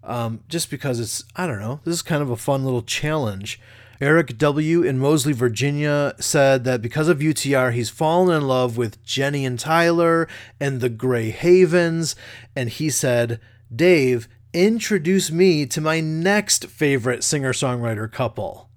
Um, 0.05 0.41
just 0.49 0.71
because 0.71 1.01
it's, 1.01 1.25
I 1.37 1.47
don't 1.47 1.61
know, 1.61 1.81
this 1.85 1.95
is 1.95 2.03
kind 2.03 2.23
of 2.23 2.31
a 2.31 2.37
fun 2.37 2.65
little 2.65 2.83
challenge. 2.83 3.61
Eric 4.01 4.39
W. 4.39 4.83
in 4.83 4.99
Moseley, 4.99 5.33
Virginia 5.33 6.15
said 6.21 6.65
that 6.65 6.81
because 6.81 7.09
of 7.09 7.19
UTR, 7.19 7.73
he's 7.73 7.91
fallen 7.91 8.35
in 8.35 8.47
love 8.47 8.77
with 8.77 9.03
Jenny 9.05 9.45
and 9.45 9.59
Tyler 9.59 10.29
and 10.61 10.81
the 10.81 10.89
Grey 10.89 11.31
Havens. 11.31 12.15
And 12.55 12.69
he 12.69 12.91
said, 12.91 13.41
Dave, 13.75 14.29
introduce 14.53 15.31
me 15.31 15.67
to 15.67 15.81
my 15.81 16.01
next 16.01 16.67
favorite 16.67 17.23
singer 17.23 17.53
songwriter 17.53 18.11
couple. 18.11 18.69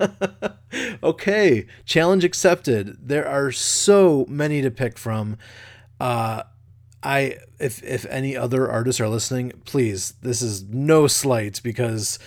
okay, 1.02 1.66
challenge 1.84 2.24
accepted. 2.24 2.96
There 3.00 3.26
are 3.26 3.52
so 3.52 4.26
many 4.28 4.62
to 4.62 4.70
pick 4.70 4.98
from. 4.98 5.38
Uh, 6.00 6.44
I 7.02 7.38
if 7.58 7.82
if 7.82 8.06
any 8.06 8.36
other 8.36 8.70
artists 8.70 9.00
are 9.00 9.08
listening, 9.08 9.52
please, 9.64 10.14
this 10.22 10.42
is 10.42 10.64
no 10.64 11.06
slight 11.06 11.60
because 11.62 12.18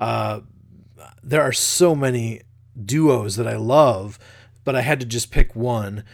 uh, 0.00 0.40
there 1.22 1.42
are 1.42 1.52
so 1.52 1.94
many 1.94 2.42
duos 2.84 3.36
that 3.36 3.46
I 3.46 3.56
love, 3.56 4.18
but 4.64 4.74
I 4.74 4.80
had 4.80 5.00
to 5.00 5.06
just 5.06 5.30
pick 5.30 5.54
one. 5.54 6.04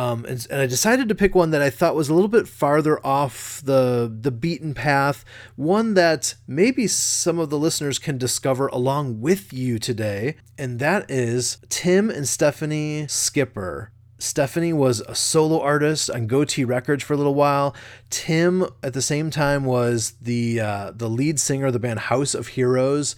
Um, 0.00 0.24
and, 0.24 0.46
and, 0.50 0.62
I 0.62 0.66
decided 0.66 1.10
to 1.10 1.14
pick 1.14 1.34
one 1.34 1.50
that 1.50 1.60
I 1.60 1.68
thought 1.68 1.94
was 1.94 2.08
a 2.08 2.14
little 2.14 2.28
bit 2.28 2.48
farther 2.48 3.04
off 3.04 3.60
the 3.62 4.10
the 4.10 4.30
beaten 4.30 4.72
path, 4.72 5.26
one 5.56 5.92
that 5.92 6.36
maybe 6.46 6.86
some 6.86 7.38
of 7.38 7.50
the 7.50 7.58
listeners 7.58 7.98
can 7.98 8.16
discover 8.16 8.68
along 8.68 9.20
with 9.20 9.52
you 9.52 9.78
today, 9.78 10.36
and 10.56 10.78
that 10.78 11.10
is 11.10 11.58
Tim 11.68 12.08
and 12.08 12.26
Stephanie 12.26 13.08
Skipper. 13.08 13.92
Stephanie 14.16 14.72
was 14.72 15.00
a 15.02 15.14
solo 15.14 15.60
artist 15.60 16.08
on 16.08 16.26
Gotee 16.26 16.66
Records 16.66 17.04
for 17.04 17.12
a 17.12 17.18
little 17.18 17.34
while. 17.34 17.74
Tim, 18.08 18.64
at 18.82 18.94
the 18.94 19.02
same 19.02 19.30
time, 19.30 19.66
was 19.66 20.14
the 20.22 20.60
uh, 20.60 20.92
the 20.96 21.10
lead 21.10 21.38
singer 21.38 21.66
of 21.66 21.74
the 21.74 21.78
band 21.78 21.98
House 21.98 22.34
of 22.34 22.48
Heroes, 22.48 23.16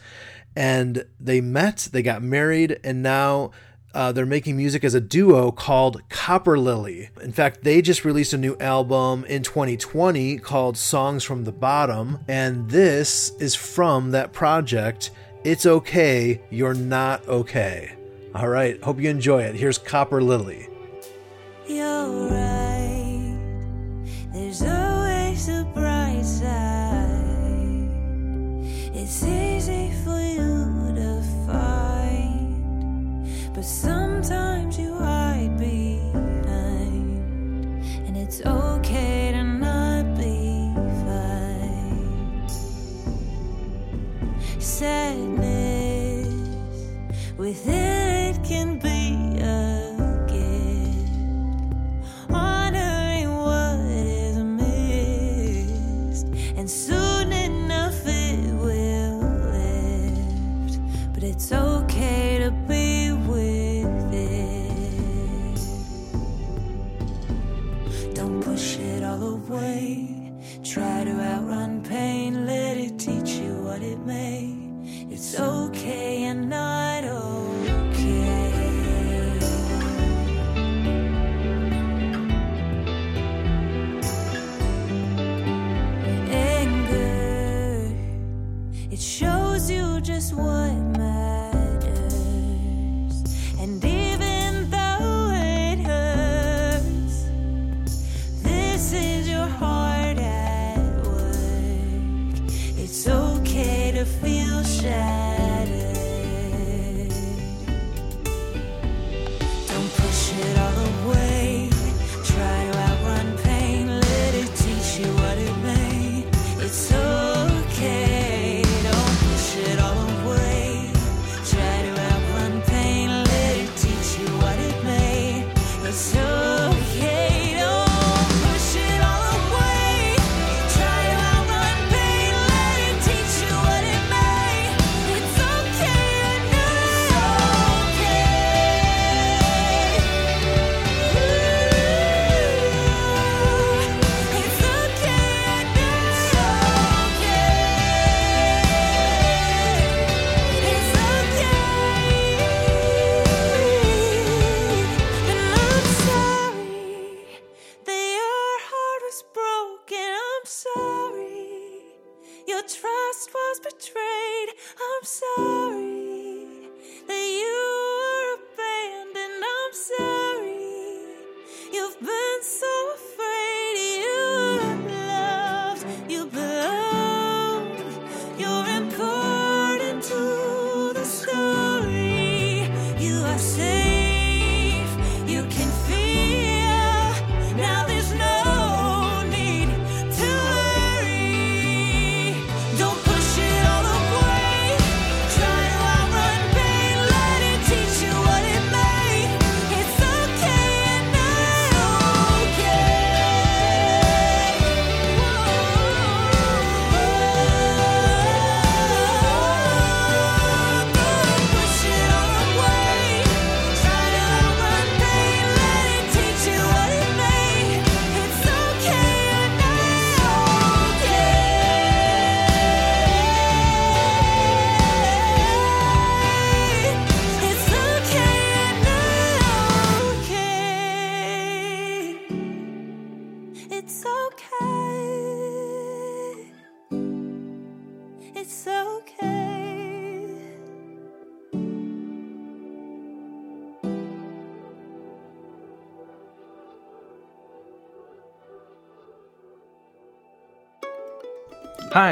and 0.57 1.05
they 1.21 1.41
met, 1.41 1.91
they 1.93 2.03
got 2.03 2.25
married, 2.25 2.81
and 2.83 3.05
now 3.05 3.53
uh, 3.95 4.13
they're 4.13 4.27
making 4.27 4.57
music 4.57 4.85
as 4.85 4.95
a 4.95 5.01
duo 5.01 5.51
called 5.51 6.03
Copper 6.09 6.59
Lily. 6.59 7.11
In 7.21 7.33
fact, 7.33 7.65
they 7.65 7.83
just 7.83 8.05
released 8.05 8.33
a 8.33 8.39
new 8.39 8.57
album 8.59 9.25
in 9.27 9.43
2020 9.43 10.39
called 10.39 10.77
Songs 10.77 11.25
from 11.25 11.45
the 11.45 11.53
Bottom, 11.53 12.21
and 12.29 12.71
this 12.71 13.33
is 13.39 13.55
from 13.55 14.11
that 14.13 14.33
project. 14.33 15.11
It's 15.45 15.67
okay, 15.67 16.41
you're 16.51 16.75
not 16.75 17.27
okay. 17.29 17.95
All 18.35 18.49
right, 18.49 18.83
hope 18.83 19.01
you 19.01 19.11
enjoy 19.11 19.43
it. 19.43 19.57
Here's 19.57 19.79
Copper 19.79 20.23
Lily. 20.23 20.69
You're 21.67 22.29
right. 22.29 23.39
There's 24.33 24.63
always 24.63 25.49
a 25.49 25.65
bright 25.75 26.25
side. 26.25 27.89
It's 28.95 29.23
but 33.55 33.65
sometimes 33.65 34.79
you 34.79 34.95
hide 34.95 35.59
behind, 35.59 36.45
and 38.07 38.17
it's 38.17 38.41
okay 38.47 39.33
to 39.33 39.45
not 39.45 40.17
be 40.17 40.73
fine. 41.05 42.49
Sadness 44.59 46.29
within 47.37 48.35
it 48.35 48.43
can 48.43 48.79
be 48.79 48.92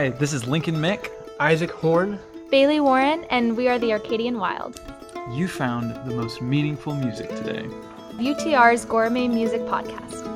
Hi, 0.00 0.08
this 0.08 0.32
is 0.32 0.48
Lincoln 0.48 0.76
Mick, 0.76 1.10
Isaac 1.40 1.70
Horn. 1.70 2.18
Bailey 2.50 2.80
Warren, 2.80 3.24
and 3.24 3.54
we 3.54 3.68
are 3.68 3.78
the 3.78 3.92
Arcadian 3.92 4.38
Wild, 4.38 4.80
You 5.30 5.46
found 5.46 5.94
the 6.08 6.14
most 6.14 6.40
meaningful 6.40 6.94
music 6.94 7.28
today. 7.28 7.66
UTR's 8.16 8.86
Gourmet 8.86 9.28
Music 9.28 9.60
Podcast. 9.66 10.29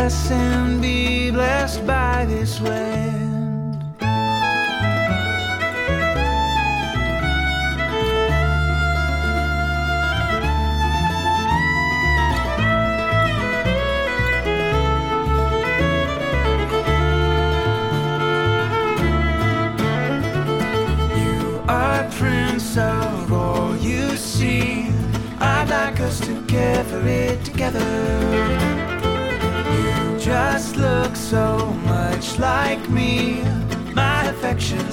bless 0.00 0.30
and 0.30 0.80
be 0.80 1.30
blessed 1.30 1.86
by 1.86 2.24
this 2.24 2.58
way. 2.58 3.29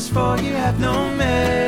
For 0.09 0.37
you 0.39 0.53
have 0.53 0.79
no 0.79 1.09
measure. 1.15 1.66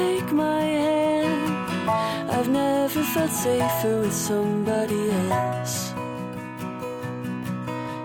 Take 0.00 0.32
my 0.32 0.62
hand? 0.82 1.90
I've 2.34 2.48
never 2.48 3.02
felt 3.14 3.32
safer 3.46 3.94
with 4.02 4.16
somebody 4.30 5.02
else. 5.32 5.76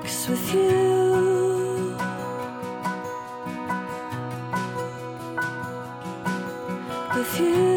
Cause 0.04 0.22
with 0.30 0.48
you, 0.56 1.98
with 7.16 7.34
you. 7.40 7.75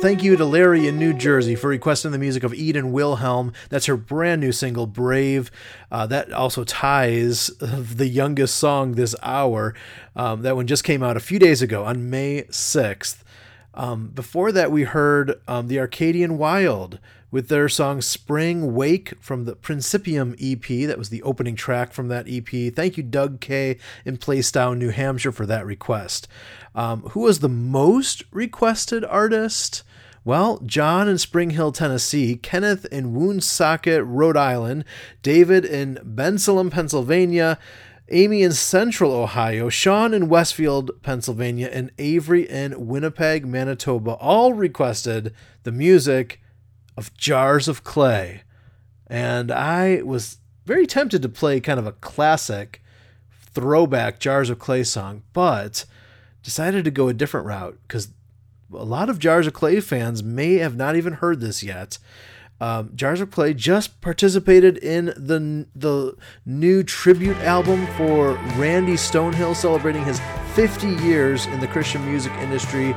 Thank 0.00 0.22
you 0.22 0.36
to 0.36 0.44
Larry 0.44 0.86
in 0.86 0.96
New 0.96 1.12
Jersey 1.12 1.56
for 1.56 1.66
requesting 1.66 2.12
the 2.12 2.20
music 2.20 2.44
of 2.44 2.54
Eden 2.54 2.92
Wilhelm. 2.92 3.52
That's 3.68 3.86
her 3.86 3.96
brand 3.96 4.40
new 4.40 4.52
single, 4.52 4.86
Brave. 4.86 5.50
Uh, 5.90 6.06
that 6.06 6.32
also 6.32 6.62
ties 6.62 7.48
the 7.58 8.06
youngest 8.06 8.56
song 8.56 8.92
this 8.92 9.16
hour. 9.24 9.74
Um, 10.14 10.42
that 10.42 10.54
one 10.54 10.68
just 10.68 10.84
came 10.84 11.02
out 11.02 11.16
a 11.16 11.20
few 11.20 11.40
days 11.40 11.62
ago 11.62 11.84
on 11.84 12.08
May 12.08 12.44
6th. 12.44 13.24
Um, 13.74 14.08
before 14.08 14.52
that, 14.52 14.70
we 14.70 14.84
heard 14.84 15.40
um, 15.48 15.66
the 15.66 15.80
Arcadian 15.80 16.38
Wild 16.38 17.00
with 17.32 17.48
their 17.48 17.68
song 17.68 18.00
Spring 18.00 18.74
Wake 18.74 19.14
from 19.20 19.46
the 19.46 19.56
Principium 19.56 20.36
EP. 20.40 20.86
That 20.86 20.98
was 20.98 21.10
the 21.10 21.22
opening 21.24 21.56
track 21.56 21.92
from 21.92 22.06
that 22.06 22.26
EP. 22.28 22.72
Thank 22.72 22.96
you, 22.96 23.02
Doug 23.02 23.40
K. 23.40 23.78
in 24.04 24.16
Plaistow, 24.16 24.78
New 24.78 24.90
Hampshire, 24.90 25.32
for 25.32 25.44
that 25.46 25.66
request. 25.66 26.28
Um, 26.74 27.02
who 27.10 27.20
was 27.20 27.40
the 27.40 27.48
most 27.48 28.22
requested 28.30 29.04
artist? 29.04 29.82
Well, 30.28 30.60
John 30.66 31.08
in 31.08 31.16
Spring 31.16 31.48
Hill, 31.52 31.72
Tennessee, 31.72 32.36
Kenneth 32.36 32.84
in 32.92 33.14
Woonsocket, 33.14 34.04
Rhode 34.04 34.36
Island, 34.36 34.84
David 35.22 35.64
in 35.64 35.98
Bensalem, 36.04 36.70
Pennsylvania, 36.70 37.58
Amy 38.10 38.42
in 38.42 38.52
Central 38.52 39.10
Ohio, 39.12 39.70
Sean 39.70 40.12
in 40.12 40.28
Westfield, 40.28 40.90
Pennsylvania, 41.00 41.70
and 41.72 41.90
Avery 41.96 42.46
in 42.46 42.86
Winnipeg, 42.86 43.46
Manitoba 43.46 44.10
all 44.20 44.52
requested 44.52 45.32
the 45.62 45.72
music 45.72 46.42
of 46.94 47.14
Jars 47.14 47.66
of 47.66 47.82
Clay. 47.82 48.42
And 49.06 49.50
I 49.50 50.02
was 50.02 50.40
very 50.66 50.86
tempted 50.86 51.22
to 51.22 51.30
play 51.30 51.58
kind 51.58 51.78
of 51.78 51.86
a 51.86 51.92
classic 51.92 52.82
throwback 53.30 54.20
Jars 54.20 54.50
of 54.50 54.58
Clay 54.58 54.84
song, 54.84 55.22
but 55.32 55.86
decided 56.42 56.84
to 56.84 56.90
go 56.90 57.08
a 57.08 57.14
different 57.14 57.46
route 57.46 57.78
because 57.88 58.08
a 58.72 58.84
lot 58.84 59.08
of 59.08 59.18
Jars 59.18 59.46
of 59.46 59.52
Clay 59.52 59.80
fans 59.80 60.22
may 60.22 60.54
have 60.54 60.76
not 60.76 60.96
even 60.96 61.14
heard 61.14 61.40
this 61.40 61.62
yet. 61.62 61.98
Um, 62.60 62.90
Jars 62.94 63.20
of 63.20 63.30
Clay 63.30 63.54
just 63.54 64.00
participated 64.00 64.78
in 64.78 65.06
the 65.16 65.66
the 65.76 66.16
new 66.44 66.82
tribute 66.82 67.36
album 67.38 67.86
for 67.96 68.32
Randy 68.56 68.94
Stonehill, 68.94 69.54
celebrating 69.54 70.04
his 70.04 70.20
50 70.54 70.88
years 71.04 71.46
in 71.46 71.60
the 71.60 71.68
Christian 71.68 72.04
music 72.04 72.32
industry, 72.34 72.94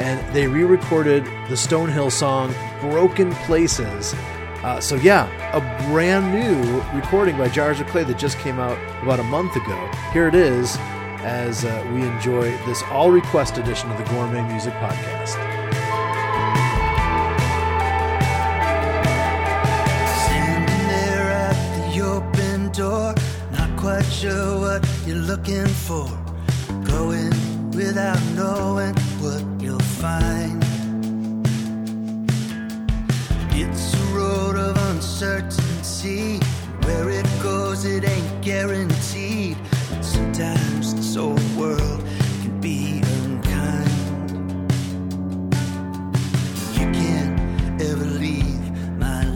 and 0.00 0.34
they 0.34 0.46
re-recorded 0.46 1.24
the 1.24 1.56
Stonehill 1.56 2.10
song 2.10 2.54
"Broken 2.80 3.32
Places." 3.46 4.14
Uh, 4.62 4.80
so 4.80 4.94
yeah, 4.94 5.28
a 5.52 5.60
brand 5.90 6.32
new 6.32 6.80
recording 6.98 7.36
by 7.36 7.48
Jars 7.48 7.80
of 7.80 7.88
Clay 7.88 8.04
that 8.04 8.16
just 8.16 8.38
came 8.38 8.58
out 8.58 8.78
about 9.02 9.20
a 9.20 9.24
month 9.24 9.56
ago. 9.56 9.90
Here 10.12 10.28
it 10.28 10.34
is 10.34 10.78
as 11.24 11.64
uh, 11.64 11.90
we 11.94 12.02
enjoy 12.02 12.50
this 12.66 12.82
all 12.90 13.10
request 13.10 13.58
edition 13.58 13.90
of 13.90 13.98
the 13.98 14.04
Gourmet 14.04 14.42
Music 14.42 14.72
Podcast. 14.74 15.28
Standing 20.24 20.88
there 20.88 21.30
at 21.30 21.92
the 21.92 22.00
open 22.00 22.72
door, 22.72 23.14
not 23.52 23.78
quite 23.78 24.04
sure 24.04 24.60
what 24.60 24.88
you're 25.06 25.16
looking 25.16 25.66
for. 25.66 26.06
Going 26.84 27.30
without 27.70 28.20
knowing 28.34 28.94
what 29.20 29.44
you'll 29.62 29.78
find. 29.78 30.62
It's 33.54 33.94
a 33.94 34.04
road 34.14 34.56
of 34.56 34.76
uncertainty. 34.90 36.40
Where 36.84 37.10
it 37.10 37.26
goes, 37.42 37.84
it 37.84 38.04
ain't 38.04 38.42
guaranteed. 38.42 39.56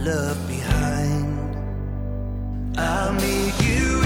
love 0.06 0.38
behind. 0.46 1.36
I'll 2.78 3.12
meet 3.14 3.60
you. 3.60 4.05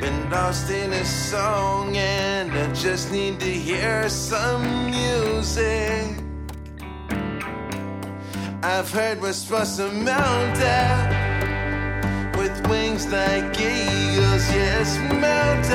Been 0.00 0.30
lost 0.30 0.70
in 0.70 0.92
a 0.92 1.04
song, 1.04 1.96
and 1.96 2.52
I 2.52 2.72
just 2.72 3.10
need 3.10 3.40
to 3.40 3.50
hear 3.50 4.08
some 4.08 4.86
music. 4.86 6.16
I've 8.62 8.90
heard 8.92 9.20
we're 9.20 9.32
supposed 9.32 9.80
mount 9.92 10.58
with 12.36 12.66
wings 12.68 13.06
like 13.08 13.58
eagles, 13.60 14.46
yes, 14.54 14.98
mount. 15.20 15.66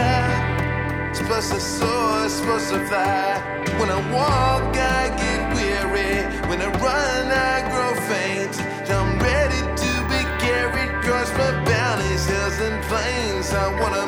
Supposed 1.13 1.51
to 1.51 1.59
soar, 1.59 2.29
supposed 2.29 2.69
to 2.69 2.87
fly. 2.87 3.63
When 3.77 3.89
I 3.89 3.99
walk, 4.11 4.75
I 4.75 5.09
get 5.17 5.41
weary. 5.53 6.23
When 6.49 6.61
I 6.61 6.69
run, 6.79 7.27
I 7.31 7.55
grow 7.71 7.93
faint. 8.07 8.55
I'm 8.89 9.19
ready 9.19 9.61
to 9.83 9.91
be 10.11 10.21
carried 10.43 10.89
across 10.95 11.29
my 11.33 11.51
valleys, 11.65 12.25
hills, 12.25 12.59
and 12.59 12.83
plains. 12.85 13.53
I 13.53 13.67
wanna 13.79 14.02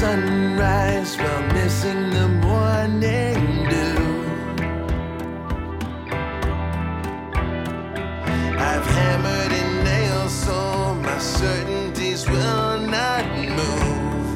sunrise 0.00 1.14
while 1.18 1.42
missing 1.52 2.08
the 2.08 2.26
morning 2.26 3.40
dew. 3.68 4.02
I've 8.68 8.86
hammered 8.96 9.52
in 9.60 9.70
nails 9.84 10.32
so 10.32 10.94
my 10.94 11.18
certainties 11.18 12.26
will 12.26 12.78
not 12.96 13.26
move. 13.58 14.28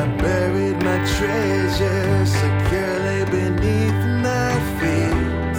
I 0.00 0.02
buried 0.24 0.78
my 0.88 0.98
treasure 1.14 2.26
securely 2.42 3.20
beneath 3.36 4.02
my 4.26 4.52
feet. 4.78 5.58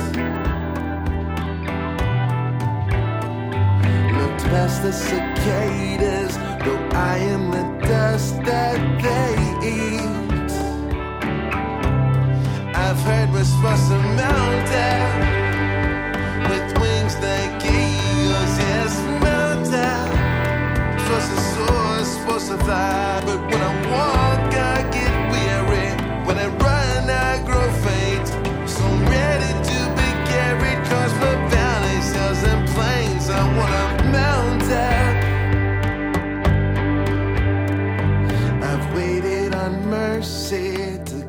Looked 4.20 4.44
past 4.52 4.82
the 4.84 4.92
cicadas, 5.48 6.36
though 6.66 6.90
I 6.94 7.18
am 7.34 7.52
the 7.52 7.88
dust 7.88 8.36
that 8.44 8.80
they 9.06 9.34
eat. 9.78 10.52
I've 12.76 13.02
heard 13.08 13.30
mount 14.20 14.70
out 14.92 15.14
with 16.50 16.68
wings 16.82 17.16
like 17.28 17.64
eagles, 17.64 18.54
yes, 18.66 18.94
mount 19.24 19.74
out. 19.74 20.12
Supposed 21.00 21.30
to 21.32 21.40
soar, 21.54 22.04
supposed 22.14 22.48
to 22.52 22.58
fly, 22.66 23.22
but 23.26 23.40
when 23.50 23.62
I 23.62 23.74
walk, 23.92 24.17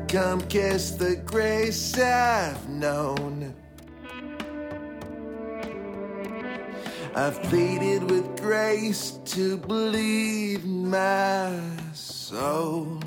come 0.09 0.41
kiss 0.41 0.89
the 0.91 1.15
grace 1.17 1.95
I've 1.95 2.67
known. 2.67 3.53
I've 7.15 7.39
pleaded 7.43 8.09
with 8.09 8.41
grace 8.41 9.19
to 9.25 9.57
bleed 9.57 10.65
my 10.65 11.59
soul. 11.93 12.99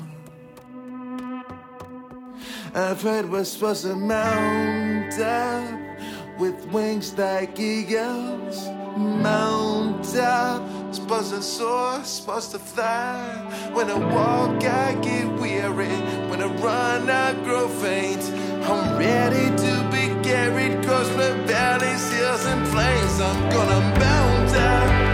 I've 2.73 3.01
heard 3.01 3.29
we're 3.29 3.43
supposed 3.43 3.83
to 3.83 3.95
mount 3.95 5.19
up 5.19 6.39
with 6.39 6.65
wings 6.67 7.17
like 7.17 7.59
eagles. 7.59 8.65
Mount 8.95 10.15
up, 10.15 10.93
supposed 10.93 11.31
to 11.31 11.41
soar, 11.41 12.01
supposed 12.03 12.51
to 12.51 12.59
fly. 12.59 13.71
When 13.73 13.89
I 13.89 13.95
walk, 13.95 14.63
I 14.63 14.93
get 15.01 15.27
weary. 15.39 16.22
When 16.33 16.41
I 16.41 16.47
run, 16.47 17.09
I 17.11 17.33
grow 17.43 17.67
faint. 17.67 18.23
I'm 18.63 18.97
ready 18.97 19.55
to 19.55 19.73
be 19.91 20.07
carried 20.27 20.79
across 20.79 21.07
the 21.09 21.35
valleys, 21.45 22.11
hills, 22.11 22.45
and 22.47 22.65
plains. 22.69 23.21
I'm 23.21 23.49
gonna 23.51 23.99
mount 23.99 24.55
up 24.55 25.12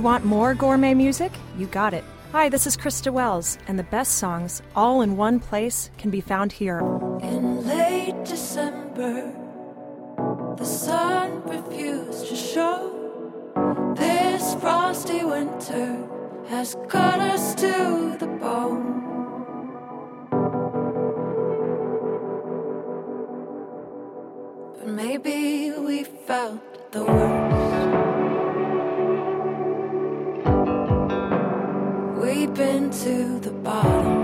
You 0.00 0.04
want 0.04 0.24
more 0.24 0.54
gourmet 0.54 0.94
music? 0.94 1.30
You 1.58 1.66
got 1.66 1.92
it. 1.92 2.04
Hi, 2.32 2.48
this 2.48 2.66
is 2.66 2.74
Krista 2.74 3.12
Wells, 3.12 3.58
and 3.68 3.78
the 3.78 3.82
best 3.82 4.12
songs, 4.16 4.62
all 4.74 5.02
in 5.02 5.18
one 5.18 5.38
place, 5.38 5.90
can 5.98 6.08
be 6.08 6.22
found 6.22 6.52
here. 6.52 6.78
In 7.20 7.66
late 7.66 8.24
December, 8.24 9.30
the 10.56 10.64
sun 10.64 11.42
refused 11.42 12.28
to 12.28 12.34
show. 12.34 13.94
This 13.94 14.54
frosty 14.54 15.22
winter 15.22 16.08
has 16.48 16.78
cut 16.88 17.20
us 17.20 17.54
to 17.56 18.16
the 18.18 18.26
bone. 18.26 19.02
But 24.78 24.88
maybe 24.88 25.72
we 25.78 26.04
felt 26.04 26.90
the 26.90 27.04
worst. 27.04 27.59
Been 32.54 32.90
to 32.90 33.38
the 33.40 33.50
bottom. 33.50 34.19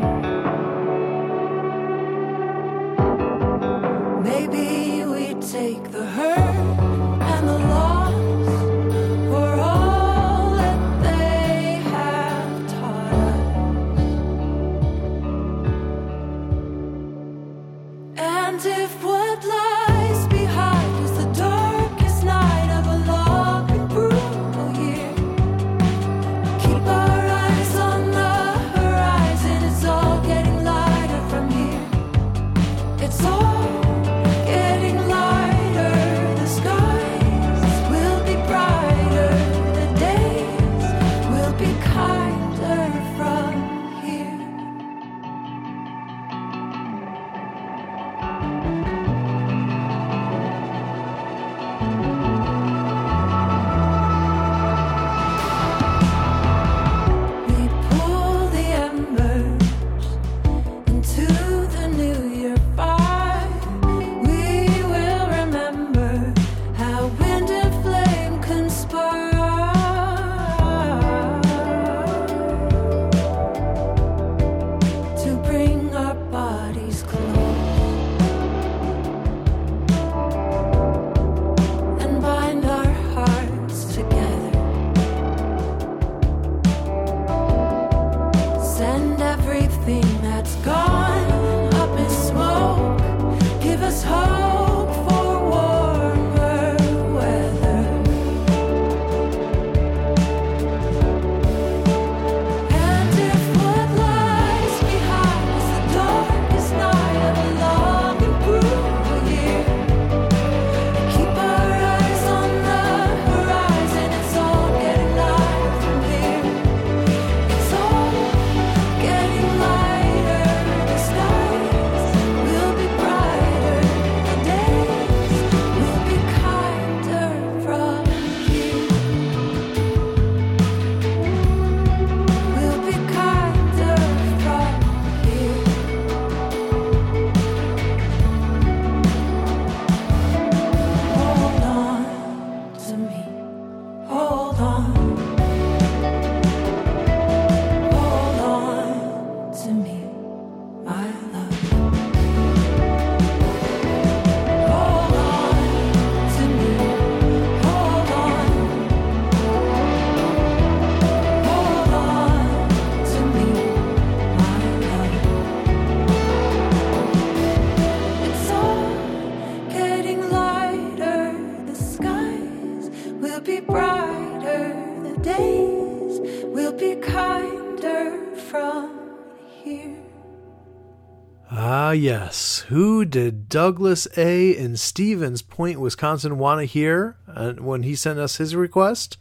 Did 183.17 183.49
Douglas 183.49 184.07
A. 184.19 184.51
in 184.51 184.77
Stevens 184.77 185.41
Point, 185.41 185.81
Wisconsin 185.81 186.37
want 186.37 186.61
to 186.61 186.67
hear 186.67 187.17
uh, 187.27 187.55
when 187.55 187.83
he 187.83 187.95
sent 187.95 188.19
us 188.19 188.37
his 188.37 188.55
request? 188.55 189.17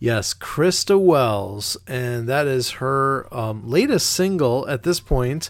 Yes, 0.00 0.34
Krista 0.34 1.00
Wells. 1.00 1.76
And 1.86 2.28
that 2.28 2.48
is 2.48 2.70
her 2.72 3.32
um, 3.32 3.70
latest 3.70 4.10
single 4.10 4.68
at 4.68 4.82
this 4.82 4.98
point, 4.98 5.48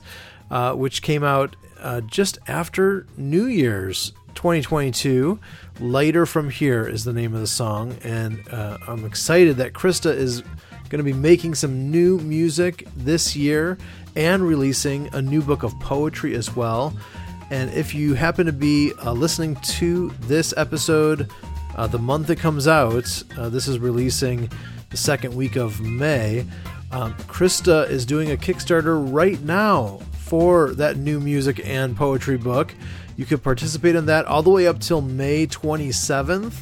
uh, 0.50 0.74
which 0.74 1.00
came 1.00 1.24
out 1.24 1.56
uh, 1.78 2.02
just 2.02 2.36
after 2.46 3.06
New 3.16 3.46
Year's 3.46 4.12
2022. 4.34 5.40
Lighter 5.80 6.26
From 6.26 6.50
Here 6.50 6.86
is 6.86 7.04
the 7.04 7.14
name 7.14 7.32
of 7.32 7.40
the 7.40 7.46
song. 7.46 7.96
And 8.04 8.46
uh, 8.50 8.76
I'm 8.88 9.06
excited 9.06 9.56
that 9.56 9.72
Krista 9.72 10.14
is 10.14 10.42
going 10.90 10.98
to 10.98 11.02
be 11.02 11.14
making 11.14 11.54
some 11.54 11.90
new 11.90 12.18
music 12.18 12.86
this 12.94 13.34
year 13.34 13.78
and 14.14 14.42
releasing 14.42 15.08
a 15.14 15.22
new 15.22 15.40
book 15.40 15.62
of 15.62 15.80
poetry 15.80 16.34
as 16.34 16.54
well. 16.54 16.92
And 17.50 17.70
if 17.72 17.94
you 17.94 18.14
happen 18.14 18.46
to 18.46 18.52
be 18.52 18.92
uh, 19.04 19.12
listening 19.12 19.56
to 19.56 20.10
this 20.20 20.54
episode 20.56 21.30
uh, 21.76 21.86
the 21.86 21.98
month 21.98 22.30
it 22.30 22.38
comes 22.38 22.68
out, 22.68 23.22
uh, 23.36 23.48
this 23.48 23.68
is 23.68 23.78
releasing 23.78 24.50
the 24.90 24.96
second 24.96 25.34
week 25.34 25.56
of 25.56 25.80
May. 25.80 26.44
Um, 26.92 27.14
Krista 27.14 27.88
is 27.88 28.04
doing 28.04 28.32
a 28.32 28.36
Kickstarter 28.36 29.12
right 29.12 29.40
now 29.42 30.00
for 30.18 30.74
that 30.74 30.96
new 30.96 31.20
music 31.20 31.60
and 31.64 31.96
poetry 31.96 32.36
book. 32.36 32.74
You 33.16 33.24
can 33.24 33.38
participate 33.38 33.94
in 33.94 34.06
that 34.06 34.26
all 34.26 34.42
the 34.42 34.50
way 34.50 34.66
up 34.66 34.80
till 34.80 35.00
May 35.00 35.46
27th. 35.46 36.54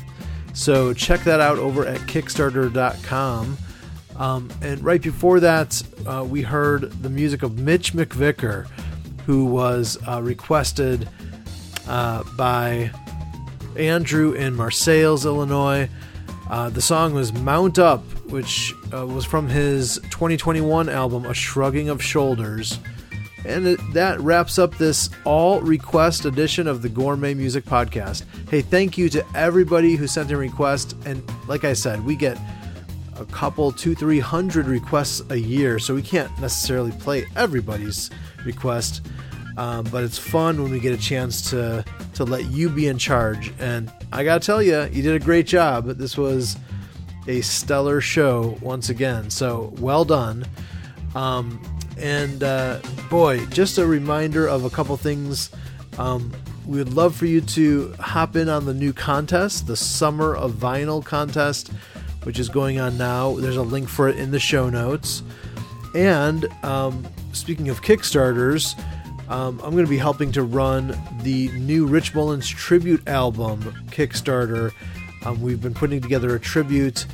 So 0.54 0.92
check 0.92 1.20
that 1.20 1.40
out 1.40 1.58
over 1.58 1.86
at 1.86 2.00
Kickstarter.com. 2.00 3.56
Um, 4.16 4.50
and 4.60 4.82
right 4.82 5.00
before 5.00 5.40
that, 5.40 5.82
uh, 6.06 6.26
we 6.28 6.42
heard 6.42 6.90
the 7.02 7.08
music 7.08 7.42
of 7.42 7.58
Mitch 7.58 7.92
McVicker, 7.92 8.66
who 9.28 9.44
was 9.44 9.98
uh, 10.08 10.22
requested 10.22 11.06
uh, 11.86 12.24
by 12.38 12.90
Andrew 13.76 14.32
in 14.32 14.56
Marseilles, 14.56 15.26
Illinois. 15.26 15.86
Uh, 16.48 16.70
the 16.70 16.80
song 16.80 17.12
was 17.12 17.30
Mount 17.34 17.78
Up, 17.78 18.02
which 18.30 18.72
uh, 18.90 19.06
was 19.06 19.26
from 19.26 19.46
his 19.46 19.96
2021 20.04 20.88
album, 20.88 21.26
A 21.26 21.34
Shrugging 21.34 21.90
of 21.90 22.02
Shoulders. 22.02 22.78
And 23.44 23.76
that 23.92 24.18
wraps 24.20 24.58
up 24.58 24.74
this 24.78 25.10
all 25.26 25.60
request 25.60 26.24
edition 26.24 26.66
of 26.66 26.80
the 26.80 26.88
Gourmet 26.88 27.34
Music 27.34 27.66
Podcast. 27.66 28.24
Hey, 28.48 28.62
thank 28.62 28.96
you 28.96 29.10
to 29.10 29.22
everybody 29.34 29.94
who 29.94 30.06
sent 30.06 30.30
in 30.30 30.38
requests. 30.38 30.94
And 31.04 31.22
like 31.46 31.64
I 31.64 31.74
said, 31.74 32.02
we 32.02 32.16
get 32.16 32.38
a 33.18 33.26
couple, 33.26 33.72
two, 33.72 33.94
three 33.94 34.20
hundred 34.20 34.68
requests 34.68 35.22
a 35.28 35.36
year, 35.36 35.78
so 35.78 35.94
we 35.94 36.02
can't 36.02 36.30
necessarily 36.40 36.92
play 36.92 37.26
everybody's 37.36 38.10
request. 38.44 39.06
Um, 39.56 39.84
but 39.90 40.04
it's 40.04 40.18
fun 40.18 40.62
when 40.62 40.70
we 40.70 40.78
get 40.78 40.92
a 40.92 41.02
chance 41.02 41.50
to 41.50 41.84
to 42.14 42.24
let 42.24 42.46
you 42.46 42.68
be 42.68 42.86
in 42.86 42.98
charge. 42.98 43.52
And 43.58 43.92
I 44.12 44.24
gotta 44.24 44.44
tell 44.44 44.62
you, 44.62 44.84
you 44.92 45.02
did 45.02 45.20
a 45.20 45.24
great 45.24 45.46
job. 45.46 45.86
This 45.86 46.16
was 46.16 46.56
a 47.26 47.40
stellar 47.40 48.00
show 48.00 48.56
once 48.60 48.88
again. 48.88 49.30
So 49.30 49.74
well 49.78 50.04
done. 50.04 50.46
Um, 51.14 51.60
and 51.98 52.42
uh, 52.42 52.80
boy, 53.10 53.44
just 53.46 53.78
a 53.78 53.86
reminder 53.86 54.46
of 54.46 54.64
a 54.64 54.70
couple 54.70 54.96
things. 54.96 55.50
Um, 55.98 56.32
we 56.66 56.78
would 56.78 56.92
love 56.92 57.16
for 57.16 57.26
you 57.26 57.40
to 57.40 57.94
hop 57.98 58.36
in 58.36 58.48
on 58.48 58.66
the 58.66 58.74
new 58.74 58.92
contest, 58.92 59.66
the 59.66 59.76
Summer 59.76 60.36
of 60.36 60.52
Vinyl 60.52 61.04
contest, 61.04 61.72
which 62.22 62.38
is 62.38 62.48
going 62.48 62.78
on 62.78 62.98
now. 62.98 63.34
There's 63.36 63.56
a 63.56 63.62
link 63.62 63.88
for 63.88 64.08
it 64.08 64.16
in 64.18 64.30
the 64.30 64.38
show 64.38 64.68
notes. 64.68 65.22
And 65.94 66.46
um, 66.62 67.06
speaking 67.32 67.68
of 67.68 67.82
Kickstarters, 67.82 68.78
um, 69.28 69.60
I'm 69.62 69.72
going 69.72 69.84
to 69.84 69.90
be 69.90 69.98
helping 69.98 70.32
to 70.32 70.42
run 70.42 70.98
the 71.22 71.48
new 71.48 71.86
Rich 71.86 72.14
Mullins 72.14 72.48
tribute 72.48 73.06
album 73.06 73.62
Kickstarter. 73.90 74.72
Um, 75.24 75.40
we've 75.42 75.60
been 75.60 75.74
putting 75.74 76.00
together 76.00 76.34
a 76.34 76.40
tribute 76.40 77.06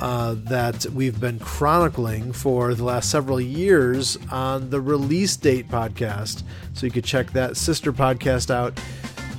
uh, 0.00 0.36
that 0.44 0.86
we've 0.86 1.18
been 1.18 1.38
chronicling 1.40 2.32
for 2.32 2.74
the 2.74 2.84
last 2.84 3.10
several 3.10 3.40
years 3.40 4.16
on 4.30 4.70
the 4.70 4.80
release 4.80 5.36
date 5.36 5.68
podcast. 5.68 6.44
So 6.74 6.86
you 6.86 6.92
could 6.92 7.04
check 7.04 7.32
that 7.32 7.56
sister 7.56 7.92
podcast 7.92 8.50
out, 8.50 8.80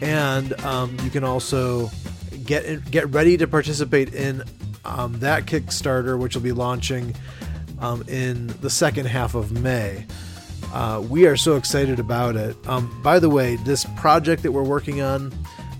and 0.01 0.59
um, 0.61 0.97
you 1.03 1.09
can 1.09 1.24
also 1.24 1.89
get 2.45 2.65
in, 2.65 2.82
get 2.91 3.09
ready 3.13 3.38
to 3.38 3.47
participate 3.47 4.13
in 4.13 4.43
um, 4.84 5.20
that 5.20 5.45
Kickstarter, 5.45 6.20
which 6.20 6.36
will 6.36 6.41
be 6.41 6.51
launching 6.51 7.15
um, 7.80 8.04
in 8.08 8.48
the 8.62 8.70
second 8.70 9.08
half 9.08 9.36
of 9.36 9.52
May. 9.52 10.06
Uh, 10.74 11.04
we 11.10 11.26
are 11.26 11.38
so 11.38 11.56
excited 11.56 12.00
about 12.00 12.36
it. 12.36 12.56
Um, 12.68 13.02
by 13.02 13.20
the 13.20 13.30
way, 13.30 13.56
this 13.58 13.86
project 13.98 14.44
that 14.44 14.52
we're 14.52 14.64
working 14.64 15.02
on, 15.02 15.34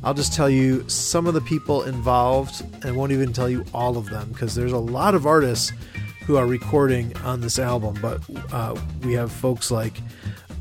I'll 0.04 0.14
just 0.14 0.34
tell 0.34 0.50
you 0.50 0.88
some 0.89 1.28
of 1.28 1.34
the 1.34 1.41
people 1.41 1.84
involved 1.84 2.64
and 2.84 2.95
won't 2.95 3.12
even 3.12 3.34
tell 3.34 3.50
you 3.50 3.66
all 3.74 3.97
of 3.97 4.10
them 4.10 4.30
because 4.30 4.56
there's 4.56 4.72
a 4.72 4.78
lot 4.78 5.14
of 5.14 5.28
artists 5.28 5.72
who 6.26 6.38
are 6.38 6.47
recording 6.47 7.16
on 7.18 7.41
this 7.41 7.60
album. 7.60 7.97
But 8.02 8.22
uh, 8.52 8.80
we 9.04 9.14
have 9.14 9.32
folks 9.32 9.70
like 9.72 10.00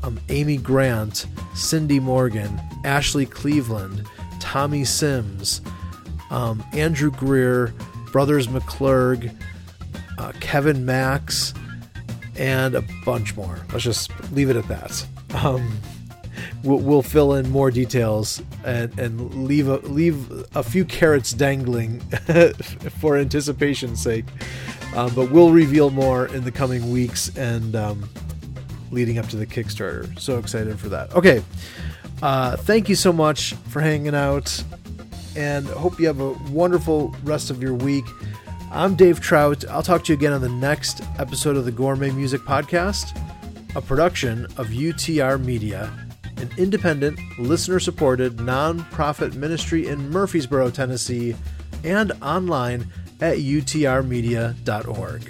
um, 0.03 0.19
Amy 0.29 0.57
Grant, 0.57 1.25
Cindy 1.55 1.99
Morgan, 1.99 2.61
Ashley 2.83 3.25
Cleveland, 3.25 4.05
Tommy 4.39 4.83
Sims, 4.83 5.61
um, 6.29 6.63
Andrew 6.73 7.11
Greer, 7.11 7.73
Brothers 8.11 8.47
McClurg, 8.47 9.35
uh, 10.19 10.33
Kevin 10.39 10.85
Max, 10.85 11.53
and 12.37 12.75
a 12.75 12.83
bunch 13.05 13.35
more. 13.35 13.59
Let's 13.71 13.83
just 13.83 14.11
leave 14.31 14.49
it 14.49 14.55
at 14.55 14.67
that. 14.67 15.05
Um, 15.43 15.79
we'll, 16.63 16.79
we'll 16.79 17.01
fill 17.01 17.33
in 17.33 17.49
more 17.49 17.71
details 17.71 18.41
and, 18.65 18.97
and 18.99 19.45
leave 19.45 19.67
a, 19.67 19.77
leave 19.77 20.45
a 20.55 20.63
few 20.63 20.85
carrots 20.85 21.31
dangling 21.31 21.99
for 22.99 23.17
anticipation's 23.17 24.01
sake. 24.01 24.25
Um, 24.95 25.13
but 25.13 25.31
we'll 25.31 25.51
reveal 25.51 25.89
more 25.89 26.27
in 26.27 26.43
the 26.43 26.51
coming 26.51 26.91
weeks 26.91 27.35
and 27.37 27.75
um, 27.75 28.09
leading 28.91 29.17
up 29.17 29.27
to 29.27 29.37
the 29.37 29.45
Kickstarter. 29.45 30.19
So 30.19 30.37
excited 30.37 30.79
for 30.79 30.89
that. 30.89 31.13
Okay. 31.13 31.43
Uh, 32.21 32.57
thank 32.57 32.89
you 32.89 32.95
so 32.95 33.13
much 33.13 33.53
for 33.69 33.79
hanging 33.81 34.15
out 34.15 34.63
and 35.35 35.65
hope 35.67 35.99
you 35.99 36.07
have 36.07 36.19
a 36.19 36.31
wonderful 36.51 37.15
rest 37.23 37.49
of 37.49 37.61
your 37.61 37.73
week. 37.73 38.05
I'm 38.71 38.95
Dave 38.95 39.19
Trout. 39.19 39.65
I'll 39.67 39.81
talk 39.81 40.03
to 40.05 40.13
you 40.13 40.17
again 40.17 40.31
on 40.31 40.41
the 40.41 40.49
next 40.49 41.01
episode 41.17 41.57
of 41.57 41.65
the 41.65 41.71
Gourmet 41.71 42.11
Music 42.11 42.41
Podcast, 42.41 43.19
a 43.75 43.81
production 43.81 44.45
of 44.57 44.67
UTR 44.67 45.43
Media, 45.43 45.91
an 46.37 46.51
independent, 46.57 47.19
listener 47.39 47.79
supported, 47.79 48.37
nonprofit 48.37 49.33
ministry 49.33 49.87
in 49.87 50.11
Murfreesboro, 50.11 50.69
Tennessee, 50.69 51.35
and 51.83 52.11
online 52.21 52.91
at 53.21 53.39
utrmedia.org. 53.39 55.23